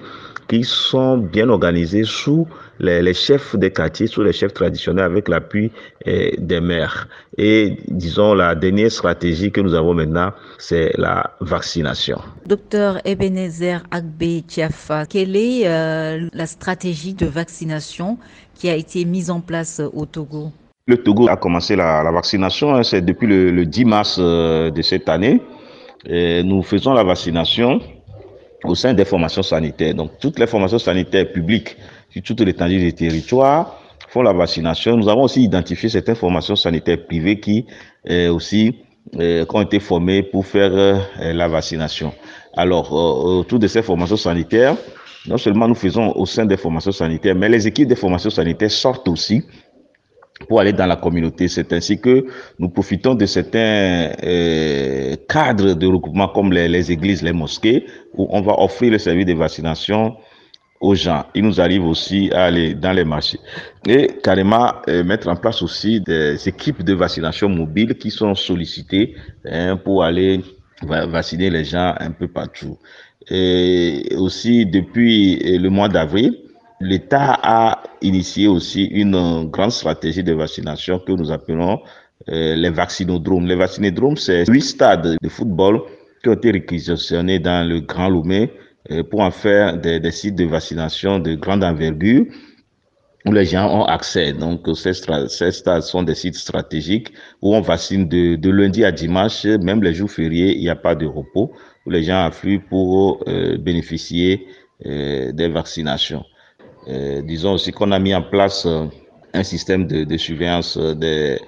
qui 0.50 0.64
sont 0.64 1.18
bien 1.18 1.48
organisés 1.48 2.04
sous 2.04 2.48
les, 2.80 3.14
chefs 3.14 3.56
des 3.56 3.72
quartiers, 3.72 4.08
sous 4.08 4.24
les 4.24 4.34
chefs 4.34 4.54
traditionnels 4.54 5.06
avec 5.06 5.28
l'appui 5.30 5.72
eh, 6.06 6.36
des 6.40 6.60
maires. 6.60 7.08
Et 7.38 7.78
disons, 7.88 8.34
la 8.34 8.56
dernière 8.56 8.92
stratégie 8.92 9.52
que 9.52 9.62
nous 9.62 9.76
avons 9.76 9.94
maintenant, 9.94 10.32
c'est 10.58 10.92
la 10.98 11.32
vaccination. 11.40 12.18
Docteur 12.48 13.00
Ebenezer 13.06 13.84
Agbe 13.92 14.46
Tiafa, 14.48 15.06
quelle 15.06 15.36
est 15.36 15.68
euh, 15.68 16.28
la 16.34 16.48
stratégie 16.48 17.14
de 17.14 17.28
vaccination 17.28 18.18
qui 18.56 18.70
a 18.70 18.76
été 18.76 19.06
mise 19.06 19.30
en 19.30 19.42
place 19.42 19.80
au 19.94 20.06
Togo? 20.06 20.52
Le 20.88 20.98
Togo 20.98 21.30
a 21.30 21.38
commencé 21.38 21.76
la, 21.76 22.10
vaccination, 22.12 22.74
hein, 22.74 22.82
c'est 22.82 23.02
depuis 23.06 23.28
le, 23.28 23.66
10 23.66 23.86
mars 23.86 24.18
euh, 24.20 24.72
de 24.72 24.82
cette 24.82 25.08
année. 25.08 25.40
Et 26.06 26.42
nous 26.44 26.64
faisons 26.64 26.94
la 26.94 27.04
vaccination 27.04 27.82
au 28.64 28.76
sein 28.76 28.94
des 28.94 29.06
formations 29.06 29.44
sanitaires. 29.44 29.94
Donc, 29.94 30.12
toutes 30.20 30.40
les 30.40 30.48
formations 30.48 30.80
sanitaires 30.80 31.32
publiques 31.32 31.78
sur 32.10 32.22
toute 32.24 32.42
l'étendue 32.42 32.80
du 32.80 32.94
territoire 32.94 33.80
font 34.10 34.22
la 34.22 34.34
vaccination. 34.34 34.98
Nous 34.98 35.08
avons 35.08 35.24
aussi 35.24 35.44
identifié 35.44 35.90
certaines 35.90 36.16
formations 36.16 36.56
sanitaires 36.56 37.06
privées 37.06 37.40
qui 37.40 37.66
euh, 38.10 38.34
aussi 38.34 38.76
euh, 39.20 39.46
ont 39.54 39.62
été 39.62 39.80
formées 39.80 40.24
pour 40.24 40.46
faire 40.46 40.72
euh, 40.74 41.00
la 41.20 41.48
vaccination. 41.48 42.14
Alors, 42.56 42.92
autour 42.92 43.60
de 43.60 43.68
ces 43.68 43.82
formations 43.82 44.18
sanitaires, 44.18 44.76
non 45.28 45.38
seulement 45.38 45.68
nous 45.68 45.76
faisons 45.76 46.12
au 46.16 46.26
sein 46.26 46.46
des 46.46 46.58
formations 46.58 46.92
sanitaires, 46.92 47.36
mais 47.36 47.50
les 47.50 47.68
équipes 47.68 47.88
des 47.88 47.96
formations 47.96 48.30
sanitaires 48.30 48.72
sortent 48.72 49.08
aussi 49.08 49.44
pour 50.50 50.60
aller 50.60 50.74
dans 50.74 50.88
la 50.88 50.96
communauté. 50.96 51.48
C'est 51.48 51.72
ainsi 51.72 52.02
que 52.02 52.26
nous 52.58 52.70
profitons 52.70 53.14
de 53.14 53.26
certains 53.28 54.12
euh, 54.24 55.16
cadres 55.30 55.76
de 55.76 55.88
regroupement 55.88 56.28
comme 56.28 56.52
les, 56.52 56.92
églises, 56.92 57.22
les 57.22 57.32
mosquées, 57.32 57.86
où 58.16 58.28
on 58.32 58.42
va 58.42 58.60
offrir 58.60 58.92
le 58.92 58.98
service 58.98 59.28
de 59.28 59.34
vaccination 59.34 60.18
aux 60.82 60.96
gens. 60.96 61.26
Il 61.36 61.44
nous 61.44 61.62
arrive 61.62 61.86
aussi 61.86 62.32
à 62.34 62.46
aller 62.46 62.74
dans 62.74 62.94
les 62.94 63.06
marchés 63.06 63.40
et 63.88 64.08
carrément 64.24 64.74
euh, 64.88 65.04
mettre 65.04 65.28
en 65.28 65.36
place 65.36 65.62
aussi 65.62 66.02
des 66.02 66.50
équipes 66.50 66.84
de 66.84 66.94
vaccination 66.94 67.48
mobiles 67.48 67.96
qui 67.96 68.10
sont 68.10 68.34
sollicitées 68.34 69.16
hein, 69.46 69.78
pour 69.78 70.04
aller 70.04 70.42
vacciner 70.82 71.50
les 71.52 71.66
gens 71.66 71.94
un 72.00 72.12
peu 72.12 72.28
partout. 72.28 72.80
Et 73.30 74.16
aussi 74.18 74.66
depuis 74.66 75.40
euh, 75.46 75.60
le 75.60 75.70
mois 75.70 75.90
d'avril, 75.90 76.49
l'État 76.82 77.40
a 77.42 77.84
initié 78.02 78.48
aussi 78.48 78.86
une 78.86 79.46
grande 79.50 79.72
stratégie 79.72 80.24
de 80.24 80.34
vaccination 80.34 81.00
que 81.00 81.12
nous 81.12 81.32
appelons 81.32 81.80
euh, 82.30 82.56
les 82.56 82.70
vaccinodromes. 82.70 83.48
Les 83.48 83.56
vaccinodromes, 83.56 84.18
c'est 84.18 84.46
huit 84.50 84.62
stades 84.62 85.18
de 85.22 85.30
football 85.30 85.82
qui 86.24 86.30
ont 86.30 86.34
été 86.34 86.52
réquisitionnés 86.52 87.40
dans 87.40 87.68
le 87.68 87.82
Grand 87.82 88.10
Lomé 88.10 88.52
euh, 88.92 89.04
pour 89.04 89.22
en 89.22 89.32
faire 89.32 89.78
des, 89.78 90.00
des, 90.00 90.12
sites 90.12 90.36
de 90.36 90.46
vaccination 90.46 91.20
de 91.20 91.36
grande 91.36 91.64
envergure 91.64 92.26
où 93.26 93.32
les 93.32 93.46
gens 93.46 93.70
ont 93.70 93.86
accès. 93.86 94.34
Donc, 94.34 94.68
ces, 94.76 94.94
ces 94.94 95.52
stades 95.52 95.82
sont 95.82 96.04
des 96.04 96.16
sites 96.16 96.36
stratégiques 96.36 97.12
où 97.42 97.54
on 97.56 97.62
vaccine 97.62 98.08
de, 98.08 98.36
de, 98.36 98.50
lundi 98.50 98.86
à 98.86 98.92
dimanche, 98.92 99.46
même 99.46 99.84
les 99.84 99.94
jours 99.94 100.10
fériés, 100.10 100.56
il 100.56 100.62
n'y 100.62 100.70
a 100.70 100.76
pas 100.76 100.96
de 100.96 101.06
repos, 101.06 101.52
où 101.86 101.90
les 101.90 102.04
gens 102.04 102.24
affluent 102.24 102.62
pour 102.62 103.24
euh, 103.28 103.58
bénéficier 103.58 104.48
euh, 104.86 105.32
des 105.34 105.50
vaccinations. 105.50 106.24
Euh, 106.90 107.22
disons 107.22 107.54
aussi 107.54 107.72
qu'on 107.72 107.92
a 107.92 108.00
mis 108.00 108.16
en 108.16 108.24
place 108.24 108.66
euh, 108.66 108.86
un 109.34 109.44
système 109.44 109.86
de, 109.86 110.18
surveillance 110.18 110.76
euh, 110.78 110.96
des, 110.96 111.40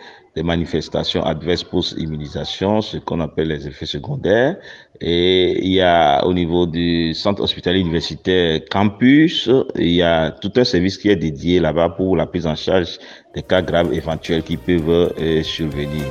manifestations 0.43 1.23
adverses 1.23 1.63
post-immunisation, 1.63 2.81
ce 2.81 2.97
qu'on 2.97 3.19
appelle 3.19 3.49
les 3.49 3.67
effets 3.67 3.85
secondaires. 3.85 4.55
Et 5.01 5.59
il 5.65 5.73
y 5.73 5.81
a 5.81 6.25
au 6.25 6.33
niveau 6.33 6.65
du 6.65 7.13
centre 7.13 7.41
hospitalier 7.41 7.79
universitaire 7.79 8.61
campus, 8.69 9.49
il 9.75 9.91
y 9.91 10.01
a 10.01 10.31
tout 10.31 10.53
un 10.55 10.63
service 10.63 10.97
qui 10.97 11.09
est 11.09 11.17
dédié 11.17 11.59
là-bas 11.59 11.89
pour 11.89 12.15
la 12.15 12.27
prise 12.27 12.47
en 12.47 12.55
charge 12.55 12.97
des 13.35 13.41
cas 13.41 13.61
graves 13.61 13.93
éventuels 13.93 14.43
qui 14.43 14.55
peuvent 14.55 15.13
survenir. 15.43 16.05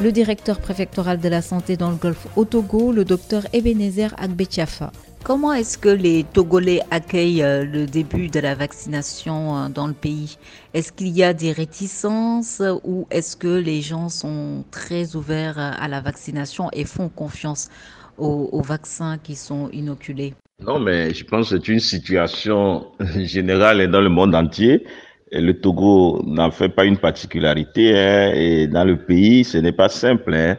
Le 0.00 0.10
directeur 0.10 0.58
préfectoral 0.58 1.20
de 1.20 1.28
la 1.28 1.42
santé 1.42 1.76
dans 1.76 1.90
le 1.90 1.96
Golfe 1.96 2.28
au 2.36 2.46
Togo, 2.46 2.92
le 2.92 3.04
docteur 3.04 3.42
Ebenezer 3.52 4.14
Agbechafa. 4.16 4.90
Comment 5.26 5.52
est-ce 5.54 5.76
que 5.76 5.88
les 5.88 6.22
Togolais 6.22 6.82
accueillent 6.92 7.42
euh, 7.42 7.64
le 7.64 7.86
début 7.86 8.28
de 8.28 8.38
la 8.38 8.54
vaccination 8.54 9.56
euh, 9.56 9.68
dans 9.68 9.88
le 9.88 9.92
pays? 9.92 10.38
Est-ce 10.72 10.92
qu'il 10.92 11.08
y 11.08 11.24
a 11.24 11.34
des 11.34 11.50
réticences 11.50 12.62
ou 12.84 13.08
est-ce 13.10 13.36
que 13.36 13.58
les 13.58 13.80
gens 13.80 14.08
sont 14.08 14.64
très 14.70 15.16
ouverts 15.16 15.58
euh, 15.58 15.72
à 15.76 15.88
la 15.88 16.00
vaccination 16.00 16.68
et 16.72 16.84
font 16.84 17.08
confiance 17.08 17.70
aux, 18.18 18.62
vaccins 18.62 19.18
qui 19.18 19.34
sont 19.34 19.68
inoculés? 19.72 20.34
Non, 20.64 20.78
mais 20.78 21.12
je 21.12 21.24
pense 21.24 21.50
que 21.50 21.56
c'est 21.56 21.72
une 21.72 21.80
situation 21.80 22.86
générale 23.16 23.90
dans 23.90 24.02
le 24.02 24.10
monde 24.10 24.32
entier. 24.32 24.86
le 25.32 25.54
Togo 25.54 26.22
n'en 26.24 26.52
fait 26.52 26.68
pas 26.68 26.84
une 26.84 26.98
particularité. 26.98 27.98
Hein, 27.98 28.30
et 28.32 28.68
dans 28.68 28.84
le 28.84 28.96
pays, 28.96 29.42
ce 29.42 29.58
n'est 29.58 29.72
pas 29.72 29.88
simple. 29.88 30.32
Hein. 30.34 30.56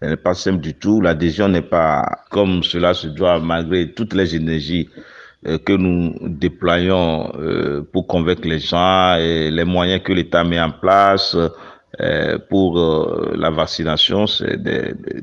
Elle 0.00 0.10
n'est 0.10 0.16
pas 0.16 0.34
simple 0.34 0.60
du 0.60 0.74
tout. 0.74 1.00
L'adhésion 1.00 1.48
n'est 1.48 1.62
pas 1.62 2.24
comme 2.30 2.62
cela 2.62 2.94
se 2.94 3.06
doit 3.08 3.38
malgré 3.38 3.92
toutes 3.92 4.14
les 4.14 4.34
énergies 4.34 4.88
euh, 5.46 5.58
que 5.58 5.72
nous 5.72 6.14
déployons 6.28 7.32
euh, 7.38 7.82
pour 7.92 8.06
convaincre 8.06 8.46
les 8.46 8.58
gens 8.58 9.16
et 9.16 9.50
les 9.50 9.64
moyens 9.64 10.02
que 10.02 10.12
l'État 10.12 10.44
met 10.44 10.60
en 10.60 10.70
place 10.70 11.36
euh, 12.00 12.38
pour 12.48 12.78
la 13.34 13.50
vaccination, 13.50 14.26
c'est 14.26 14.62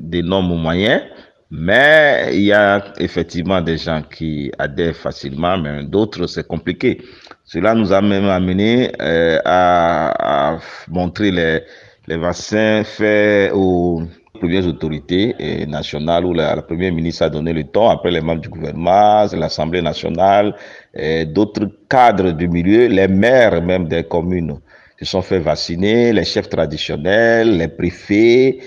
d'énormes 0.00 0.56
moyens. 0.60 1.02
Mais 1.50 2.30
il 2.34 2.42
y 2.42 2.52
a 2.52 2.84
effectivement 2.98 3.60
des 3.62 3.78
gens 3.78 4.02
qui 4.02 4.52
adhèrent 4.58 4.94
facilement, 4.94 5.56
mais 5.56 5.82
d'autres, 5.84 6.26
c'est 6.26 6.46
compliqué. 6.46 7.00
Cela 7.44 7.74
nous 7.74 7.92
a 7.92 8.02
même 8.02 8.26
amené 8.26 8.92
à, 9.00 10.52
à, 10.54 10.58
montrer 10.88 11.30
les, 11.30 11.62
les 12.06 12.16
vaccins 12.18 12.84
faits 12.84 13.52
au 13.54 14.02
premières 14.38 14.66
autorités 14.66 15.34
eh, 15.38 15.66
nationales 15.66 16.24
où 16.24 16.32
la, 16.32 16.62
première 16.62 16.92
ministre 16.92 17.24
a 17.24 17.30
donné 17.30 17.52
le 17.52 17.64
temps, 17.64 17.90
après 17.90 18.10
les 18.10 18.20
membres 18.20 18.40
du 18.40 18.48
gouvernement, 18.48 19.26
l'Assemblée 19.32 19.82
nationale, 19.82 20.54
eh, 20.94 21.24
d'autres 21.24 21.68
cadres 21.88 22.32
du 22.32 22.48
milieu, 22.48 22.86
les 22.86 23.08
maires 23.08 23.62
même 23.62 23.86
des 23.88 24.04
communes 24.04 24.58
se 24.98 25.04
sont 25.04 25.22
fait 25.22 25.38
vacciner, 25.38 26.12
les 26.12 26.24
chefs 26.24 26.48
traditionnels, 26.48 27.56
les 27.56 27.68
préfets, 27.68 28.58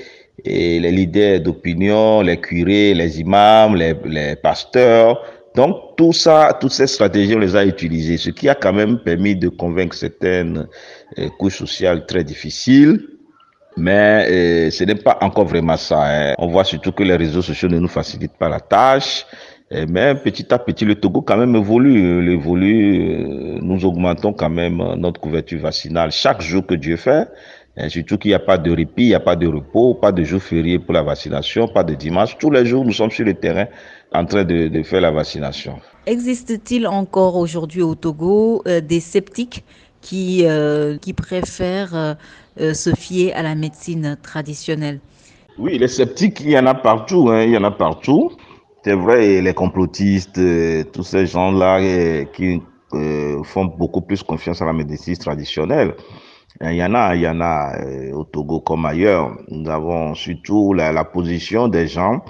et 0.43 0.79
les 0.79 0.91
leaders 0.91 1.41
d'opinion, 1.41 2.21
les 2.21 2.37
curés, 2.37 2.93
les 2.93 3.19
imams, 3.19 3.75
les, 3.75 3.95
les 4.05 4.35
pasteurs. 4.35 5.21
Donc 5.55 5.95
tout 5.97 6.13
ça, 6.13 6.57
toutes 6.59 6.71
ces 6.71 6.87
stratégies, 6.87 7.35
on 7.35 7.39
les 7.39 7.55
a 7.55 7.65
utilisées, 7.65 8.17
ce 8.17 8.29
qui 8.29 8.47
a 8.47 8.55
quand 8.55 8.73
même 8.73 8.99
permis 8.99 9.35
de 9.35 9.49
convaincre 9.49 9.95
certaines 9.95 10.67
euh, 11.19 11.29
couches 11.37 11.57
sociales 11.57 12.05
très 12.05 12.23
difficiles. 12.23 13.05
Mais 13.77 14.27
euh, 14.29 14.71
ce 14.71 14.83
n'est 14.83 14.95
pas 14.95 15.17
encore 15.21 15.45
vraiment 15.45 15.77
ça. 15.77 16.01
Hein. 16.03 16.35
On 16.37 16.47
voit 16.47 16.63
surtout 16.63 16.91
que 16.91 17.03
les 17.03 17.15
réseaux 17.15 17.41
sociaux 17.41 17.69
ne 17.69 17.79
nous 17.79 17.87
facilitent 17.87 18.37
pas 18.37 18.49
la 18.49 18.59
tâche. 18.59 19.25
Mais 19.87 20.15
petit 20.15 20.53
à 20.53 20.59
petit, 20.59 20.83
le 20.83 20.95
Togo 20.95 21.21
quand 21.21 21.37
même 21.37 21.55
évolue. 21.55 22.29
Évolue. 22.29 23.55
Euh, 23.55 23.59
nous 23.61 23.85
augmentons 23.85 24.33
quand 24.33 24.49
même 24.49 24.83
notre 24.97 25.21
couverture 25.21 25.61
vaccinale 25.61 26.11
chaque 26.11 26.41
jour 26.41 26.65
que 26.65 26.75
Dieu 26.75 26.97
fait. 26.97 27.29
Et 27.77 27.87
surtout 27.89 28.17
qu'il 28.17 28.29
n'y 28.29 28.35
a 28.35 28.39
pas 28.39 28.57
de 28.57 28.69
répit, 28.69 29.03
il 29.03 29.07
n'y 29.07 29.15
a 29.15 29.19
pas 29.21 29.37
de 29.37 29.47
repos, 29.47 29.93
pas 29.93 30.11
de 30.11 30.23
jour 30.23 30.41
férié 30.41 30.77
pour 30.77 30.93
la 30.93 31.03
vaccination, 31.03 31.69
pas 31.69 31.83
de 31.83 31.93
dimanche. 31.93 32.37
Tous 32.37 32.51
les 32.51 32.65
jours, 32.65 32.83
nous 32.83 32.91
sommes 32.91 33.11
sur 33.11 33.25
le 33.25 33.33
terrain 33.33 33.67
en 34.13 34.25
train 34.25 34.43
de, 34.43 34.83
faire 34.83 35.01
la 35.01 35.11
vaccination. 35.11 35.79
Existe-t-il 36.05 36.85
encore 36.85 37.37
aujourd'hui 37.37 37.81
au 37.81 37.95
Togo 37.95 38.61
euh, 38.67 38.81
des 38.81 38.99
sceptiques 38.99 39.63
qui, 40.01 40.45
euh, 40.45 40.97
qui 40.97 41.13
préfèrent 41.13 41.95
euh, 41.95 42.13
se 42.73 42.93
fier 42.95 43.33
à 43.33 43.41
la 43.41 43.55
médecine 43.55 44.17
traditionnelle 44.21 44.99
Oui, 45.57 45.77
les 45.77 45.87
sceptiques, 45.87 46.39
il 46.41 46.51
y 46.51 46.59
en 46.59 46.65
a 46.65 46.75
partout. 46.75 47.29
Hein, 47.29 47.43
il 47.43 47.51
y 47.51 47.57
en 47.57 47.63
a 47.63 47.71
partout. 47.71 48.31
C'est 48.83 48.95
vrai, 48.95 49.41
les 49.41 49.53
complotistes, 49.53 50.39
tous 50.91 51.03
ces 51.03 51.25
gens-là 51.27 52.25
qui 52.33 52.61
font 53.43 53.65
beaucoup 53.65 54.01
plus 54.01 54.23
confiance 54.23 54.61
à 54.61 54.65
la 54.65 54.73
médecine 54.73 55.17
traditionnelle. 55.17 55.93
Il 56.63 56.75
y 56.75 56.83
en 56.83 56.93
a, 56.93 57.15
il 57.15 57.21
y 57.21 57.27
en 57.27 57.41
a 57.41 57.75
euh, 57.81 58.11
au 58.13 58.23
Togo 58.23 58.59
comme 58.59 58.85
ailleurs. 58.85 59.35
Nous 59.49 59.67
avons 59.69 60.13
surtout 60.13 60.73
la, 60.73 61.03
position 61.05 61.67
des 61.67 61.87
gens, 61.87 62.23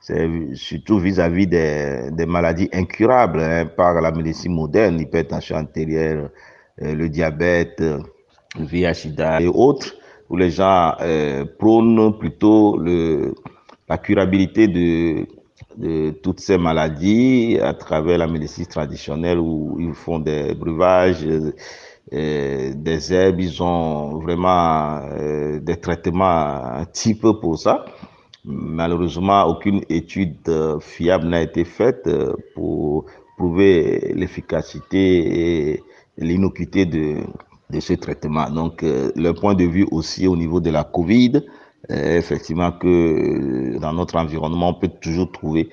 c'est 0.00 0.28
surtout 0.54 0.98
vis-à-vis 0.98 1.46
des, 1.46 2.26
maladies 2.26 2.68
incurables 2.72 3.40
hein, 3.40 3.66
par 3.66 4.00
la 4.00 4.10
médecine 4.10 4.54
moderne, 4.54 4.96
l'hypertension 4.96 5.56
antérieure, 5.56 6.30
euh, 6.82 6.94
le 6.94 7.08
diabète, 7.08 7.82
VIH-Sida 8.58 9.40
et 9.40 9.48
autres, 9.48 9.94
où 10.28 10.36
les 10.36 10.50
gens 10.50 10.94
euh, 11.00 11.44
prônent 11.58 12.18
plutôt 12.18 12.78
la 13.88 13.98
curabilité 13.98 14.68
de, 14.68 15.26
toutes 16.22 16.40
ces 16.40 16.56
maladies 16.56 17.58
à 17.62 17.74
travers 17.74 18.18
la 18.18 18.26
médecine 18.26 18.66
traditionnelle 18.66 19.38
où 19.38 19.76
ils 19.78 19.92
font 19.92 20.18
des 20.18 20.54
breuvages 20.54 21.26
des 22.10 23.12
herbes, 23.12 23.40
ils 23.40 23.62
ont 23.62 24.18
vraiment 24.18 25.00
euh, 25.12 25.58
des 25.60 25.76
traitements 25.76 26.84
type 26.92 27.26
pour 27.40 27.58
ça. 27.58 27.84
Malheureusement, 28.44 29.44
aucune 29.44 29.82
étude 29.88 30.36
euh, 30.48 30.78
fiable 30.78 31.26
n'a 31.26 31.42
été 31.42 31.64
faite 31.64 32.06
euh, 32.06 32.32
pour 32.54 33.06
prouver 33.36 34.12
l'efficacité 34.14 35.72
et 35.72 35.82
l'innocuité 36.16 36.86
de, 36.86 37.16
de 37.70 37.80
ce 37.80 37.94
traitement. 37.94 38.48
Donc, 38.50 38.82
le 38.82 39.32
point 39.32 39.54
de 39.54 39.64
vue 39.64 39.86
aussi 39.90 40.26
au 40.26 40.36
niveau 40.36 40.60
de 40.60 40.70
la 40.70 40.84
COVID, 40.84 41.42
effectivement 41.88 42.72
que 42.72 43.78
dans 43.78 43.92
notre 43.92 44.16
environnement, 44.16 44.70
on 44.70 44.74
peut 44.74 44.90
toujours 45.00 45.30
trouver 45.32 45.68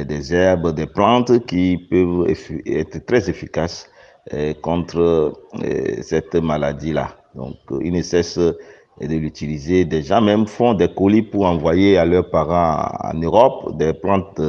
des, 0.00 0.34
herbes, 0.34 0.74
des 0.74 0.86
plantes 0.86 1.44
qui 1.46 1.76
peuvent 1.76 2.26
être 2.66 3.04
très 3.04 3.28
efficaces 3.28 3.88
euh, 4.32 4.54
contre 4.54 5.34
euh, 5.62 6.02
cette 6.02 6.34
maladie-là. 6.34 7.16
Donc, 7.34 7.56
euh, 7.70 7.80
ils 7.82 7.92
ne 7.92 8.02
cessent 8.02 8.38
de 8.38 9.16
l'utiliser. 9.16 9.84
Des 9.84 10.02
gens 10.02 10.20
même 10.20 10.46
font 10.46 10.74
des 10.74 10.88
colis 10.88 11.22
pour 11.22 11.44
envoyer 11.44 11.98
à 11.98 12.04
leurs 12.04 12.30
parents 12.30 12.88
en 13.02 13.14
Europe 13.18 13.76
des 13.76 13.92
plantes 13.92 14.40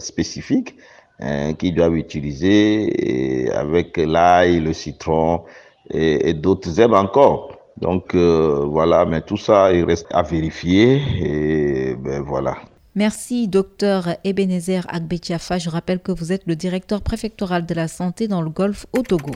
spécifiques 0.00 0.74
hein, 1.20 1.54
qu'ils 1.54 1.74
doivent 1.74 1.96
utiliser 1.96 3.50
avec 3.52 3.96
l'ail, 3.98 4.60
le 4.60 4.72
citron 4.72 5.42
et, 5.90 6.34
d'autres 6.34 6.80
herbes 6.80 6.94
encore. 6.94 7.52
Donc 7.80 8.14
voilà, 8.14 9.06
mais 9.06 9.22
tout 9.22 9.36
ça, 9.36 9.72
il 9.72 9.84
reste 9.84 10.06
à 10.10 10.22
vérifier 10.22 11.00
et 11.20 11.94
ben 11.94 12.22
voilà. 12.22 12.56
Merci, 12.96 13.46
docteur 13.46 14.08
Ebenezer 14.24 14.84
Agbetiafa. 14.88 15.58
Je 15.58 15.70
rappelle 15.70 16.00
que 16.00 16.10
vous 16.10 16.32
êtes 16.32 16.42
le 16.46 16.56
directeur 16.56 17.02
préfectoral 17.02 17.64
de 17.64 17.72
la 17.72 17.86
santé 17.86 18.26
dans 18.26 18.42
le 18.42 18.50
Golfe 18.50 18.86
au 18.92 19.02
Togo. 19.02 19.32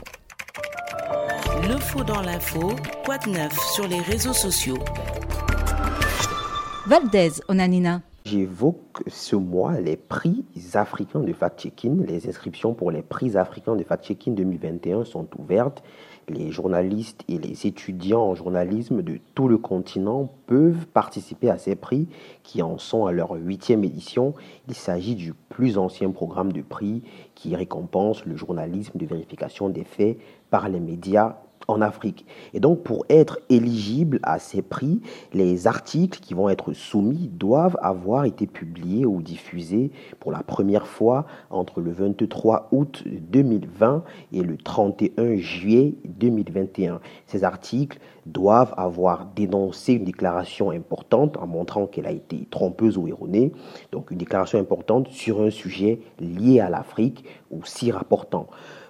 Le 1.63 1.77
faux 1.79 2.03
dans 2.03 2.21
l'info, 2.21 2.73
quoi 3.05 3.17
de 3.17 3.29
neuf 3.29 3.57
sur 3.73 3.87
les 3.87 4.01
réseaux 4.01 4.33
sociaux 4.33 4.77
Valdez, 6.85 7.31
Onanina. 7.47 8.01
J'évoque 8.25 9.03
ce 9.07 9.35
mois 9.35 9.79
les 9.79 9.95
prix 9.95 10.43
africains 10.73 11.21
de 11.21 11.31
fact-checking. 11.31 12.05
Les 12.05 12.27
inscriptions 12.27 12.73
pour 12.73 12.91
les 12.91 13.03
prix 13.03 13.37
africains 13.37 13.75
de 13.75 13.83
fact-checking 13.83 14.35
2021 14.35 15.05
sont 15.05 15.27
ouvertes 15.39 15.81
les 16.29 16.51
journalistes 16.51 17.23
et 17.27 17.37
les 17.37 17.67
étudiants 17.67 18.23
en 18.23 18.35
journalisme 18.35 19.01
de 19.01 19.19
tout 19.33 19.47
le 19.47 19.57
continent 19.57 20.29
peuvent 20.47 20.87
participer 20.87 21.49
à 21.49 21.57
ces 21.57 21.75
prix 21.75 22.07
qui 22.43 22.61
en 22.61 22.77
sont 22.77 23.05
à 23.05 23.11
leur 23.11 23.31
huitième 23.31 23.83
édition. 23.83 24.33
Il 24.67 24.75
s'agit 24.75 25.15
du 25.15 25.33
plus 25.33 25.77
ancien 25.77 26.11
programme 26.11 26.51
de 26.51 26.61
prix 26.61 27.03
qui 27.35 27.55
récompense 27.55 28.25
le 28.25 28.35
journalisme 28.35 28.97
de 28.97 29.05
vérification 29.05 29.69
des 29.69 29.83
faits 29.83 30.17
par 30.49 30.69
les 30.69 30.79
médias 30.79 31.37
en 31.67 31.81
Afrique. 31.81 32.25
Et 32.53 32.59
donc, 32.59 32.83
pour 32.83 33.05
être 33.09 33.39
éligible 33.49 34.19
à 34.23 34.39
ces 34.39 34.61
prix, 34.61 35.01
les 35.33 35.67
articles 35.67 36.19
qui 36.19 36.33
vont 36.33 36.49
être 36.49 36.73
soumis 36.73 37.29
doivent 37.33 37.77
avoir 37.81 38.25
été 38.25 38.47
publiés 38.47 39.05
ou 39.05 39.21
diffusés 39.21 39.91
pour 40.19 40.31
la 40.31 40.43
première 40.43 40.87
fois 40.87 41.25
entre 41.49 41.81
le 41.81 41.91
23 41.91 42.69
août 42.71 43.03
2020 43.05 44.03
et 44.33 44.41
le 44.41 44.57
31 44.57 45.37
juillet 45.37 45.95
2021. 46.05 46.99
Ces 47.27 47.43
articles 47.43 47.99
doivent 48.25 48.73
avoir 48.77 49.27
dénoncé 49.35 49.93
une 49.93 50.05
déclaration 50.05 50.71
importante 50.71 51.37
en 51.37 51.47
montrant 51.47 51.85
qu'elle 51.85 52.07
a 52.07 52.11
été 52.11 52.47
trompeuse 52.49 52.97
ou 52.97 53.07
erronée, 53.07 53.51
donc 53.91 54.11
une 54.11 54.17
déclaration 54.17 54.59
importante 54.59 55.09
sur 55.09 55.41
un 55.41 55.49
sujet 55.49 55.99
lié 56.19 56.59
à 56.59 56.69
l'Afrique 56.69 57.23
ou 57.51 57.63
si 57.65 57.91
rapportant. 57.91 58.47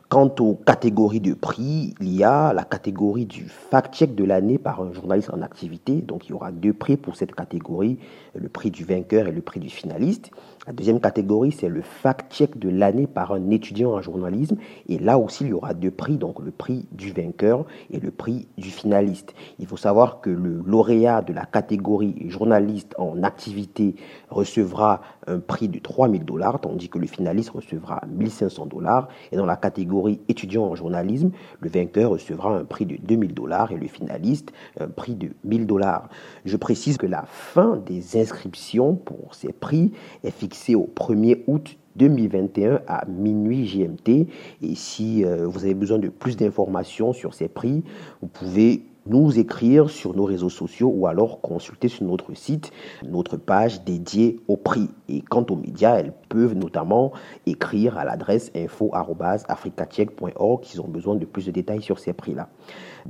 Quant 0.07 0.31
aux 0.39 0.53
catégories 0.53 1.19
de 1.19 1.33
prix, 1.33 1.95
il 1.99 2.13
y 2.13 2.23
a 2.23 2.53
la 2.53 2.63
catégorie 2.63 3.25
du 3.25 3.49
fact-check 3.49 4.13
de 4.13 4.23
l'année 4.23 4.59
par 4.59 4.79
un 4.79 4.93
journaliste 4.93 5.31
en 5.33 5.41
activité. 5.41 5.93
Donc 5.95 6.27
il 6.27 6.29
y 6.29 6.33
aura 6.33 6.51
deux 6.51 6.73
prix 6.73 6.95
pour 6.95 7.15
cette 7.15 7.33
catégorie, 7.33 7.97
le 8.35 8.47
prix 8.47 8.69
du 8.69 8.83
vainqueur 8.83 9.27
et 9.27 9.31
le 9.31 9.41
prix 9.41 9.59
du 9.59 9.69
finaliste. 9.69 10.29
La 10.67 10.73
deuxième 10.73 10.99
catégorie, 10.99 11.51
c'est 11.51 11.69
le 11.69 11.81
fact-check 11.81 12.59
de 12.59 12.69
l'année 12.69 13.07
par 13.07 13.33
un 13.33 13.49
étudiant 13.49 13.93
en 13.93 14.01
journalisme. 14.01 14.57
Et 14.89 14.99
là 14.99 15.17
aussi, 15.17 15.43
il 15.43 15.49
y 15.49 15.53
aura 15.53 15.73
deux 15.73 15.91
prix, 15.91 16.17
donc 16.17 16.39
le 16.39 16.51
prix 16.51 16.85
du 16.91 17.11
vainqueur 17.11 17.65
et 17.89 17.99
le 17.99 18.11
prix 18.11 18.47
du 18.59 18.69
finaliste. 18.69 19.33
Il 19.57 19.65
faut 19.65 19.77
savoir 19.77 20.21
que 20.21 20.29
le 20.29 20.61
lauréat 20.65 21.23
de 21.23 21.33
la 21.33 21.45
catégorie 21.45 22.29
journaliste 22.29 22.93
en 22.99 23.23
activité 23.23 23.95
recevra 24.29 25.01
un 25.25 25.39
prix 25.39 25.67
de 25.67 25.79
3000 25.79 26.25
dollars, 26.25 26.61
tandis 26.61 26.89
que 26.89 26.99
le 26.99 27.07
finaliste 27.07 27.49
recevra 27.49 28.01
1500 28.07 28.67
dollars. 28.67 29.07
Et 29.31 29.37
dans 29.37 29.47
la 29.47 29.55
catégorie 29.55 29.94
étudiant 30.27 30.65
en 30.65 30.75
journalisme, 30.75 31.31
le 31.59 31.69
vainqueur 31.69 32.11
recevra 32.11 32.57
un 32.57 32.65
prix 32.65 32.85
de 32.85 32.97
2000 32.97 33.33
dollars 33.33 33.71
et 33.71 33.77
le 33.77 33.87
finaliste 33.87 34.51
un 34.79 34.87
prix 34.87 35.15
de 35.15 35.29
1000 35.43 35.65
dollars. 35.65 36.09
Je 36.45 36.57
précise 36.57 36.97
que 36.97 37.07
la 37.07 37.23
fin 37.27 37.77
des 37.77 38.19
inscriptions 38.19 38.95
pour 38.95 39.35
ces 39.35 39.53
prix 39.53 39.91
est 40.23 40.31
fixée 40.31 40.75
au 40.75 40.89
1er 40.95 41.43
août 41.47 41.77
2021 41.95 42.81
à 42.87 43.05
minuit 43.05 43.65
GMT. 43.65 44.27
Et 44.61 44.75
si 44.75 45.23
euh, 45.23 45.47
vous 45.47 45.63
avez 45.63 45.73
besoin 45.73 45.99
de 45.99 46.09
plus 46.09 46.35
d'informations 46.35 47.13
sur 47.13 47.33
ces 47.33 47.47
prix, 47.47 47.83
vous 48.21 48.27
pouvez 48.27 48.83
nous 49.07 49.37
écrire 49.37 49.89
sur 49.89 50.15
nos 50.15 50.25
réseaux 50.25 50.49
sociaux 50.49 50.91
ou 50.93 51.07
alors 51.07 51.41
consulter 51.41 51.87
sur 51.87 52.05
notre 52.05 52.35
site 52.35 52.71
notre 53.07 53.37
page 53.37 53.83
dédiée 53.83 54.39
aux 54.47 54.57
prix. 54.57 54.89
Et 55.09 55.21
quant 55.21 55.45
aux 55.49 55.55
médias, 55.55 55.97
elles 55.97 56.13
peuvent 56.29 56.55
notamment 56.55 57.11
écrire 57.45 57.97
à 57.97 58.05
l'adresse 58.05 58.51
info.africacheck.org 58.55 60.63
s'ils 60.63 60.81
ont 60.81 60.87
besoin 60.87 61.15
de 61.15 61.25
plus 61.25 61.45
de 61.45 61.51
détails 61.51 61.81
sur 61.81 61.99
ces 61.99 62.13
prix-là. 62.13 62.47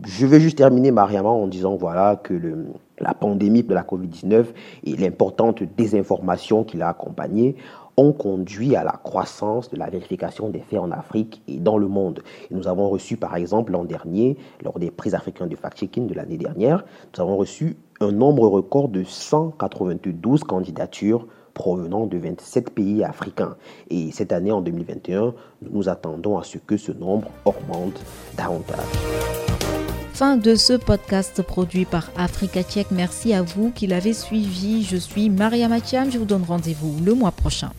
Je 0.05 0.25
vais 0.25 0.41
juste 0.41 0.58
terminer, 0.58 0.91
Mariama, 0.91 1.29
en 1.29 1.47
disant 1.47 1.77
voilà 1.77 2.17
que 2.17 2.65
la 2.99 3.13
pandémie 3.13 3.63
de 3.63 3.73
la 3.73 3.84
COVID-19 3.84 4.47
et 4.84 4.97
l'importante 4.97 5.63
désinformation 5.63 6.63
qui 6.63 6.77
l'a 6.77 6.89
accompagnée 6.89 7.55
ont 7.97 8.12
conduit 8.12 8.75
à 8.75 8.84
la 8.84 8.91
croissance 8.91 9.69
de 9.69 9.77
la 9.77 9.89
vérification 9.89 10.49
des 10.49 10.60
faits 10.60 10.79
en 10.79 10.91
Afrique 10.91 11.41
et 11.47 11.58
dans 11.58 11.77
le 11.77 11.88
monde. 11.88 12.21
nous 12.51 12.67
avons 12.67 12.89
reçu, 12.89 13.17
par 13.17 13.36
exemple, 13.36 13.71
l'an 13.71 13.86
dernier, 13.86 14.38
lors 14.63 14.79
des 14.79 14.91
prix 14.91 15.15
africains 15.15 15.47
de 15.47 15.55
fact-checking 15.55 16.08
de 16.08 16.13
l'année 16.13 16.38
dernière, 16.38 16.84
nous 17.15 17.21
avons 17.21 17.38
reçu 17.38 17.77
un 18.01 18.12
nombre 18.12 18.47
record 18.47 18.89
de 18.89 19.03
192 19.03 20.43
candidatures 20.43 21.27
provenant 21.53 22.05
de 22.05 22.17
27 22.17 22.69
pays 22.71 23.03
africains. 23.03 23.55
Et 23.89 24.12
cette 24.12 24.34
année, 24.34 24.51
en 24.51 24.62
2021, 24.62 25.34
nous 25.62 25.71
nous 25.71 25.89
attendons 25.89 26.38
à 26.38 26.43
ce 26.43 26.58
que 26.58 26.77
ce 26.77 26.91
nombre 26.91 27.29
augmente 27.45 28.03
davantage. 28.38 29.85
Fin 30.15 30.38
de 30.38 30.56
ce 30.56 30.71
podcast 30.71 31.41
produit 31.41 31.84
par 31.84 32.10
Africa 32.15 32.63
Tchèque. 32.63 32.91
Merci 32.91 33.34
à 33.34 33.41
vous 33.41 33.69
qui 33.71 33.86
l'avez 33.86 34.13
suivi. 34.13 34.82
Je 34.86 34.95
suis 34.95 35.30
Maria 35.30 35.67
Mathiam. 35.67 36.10
Je 36.10 36.17
vous 36.17 36.23
donne 36.23 36.43
rendez-vous 36.43 36.95
le 37.04 37.13
mois 37.13 37.34
prochain. 37.34 37.71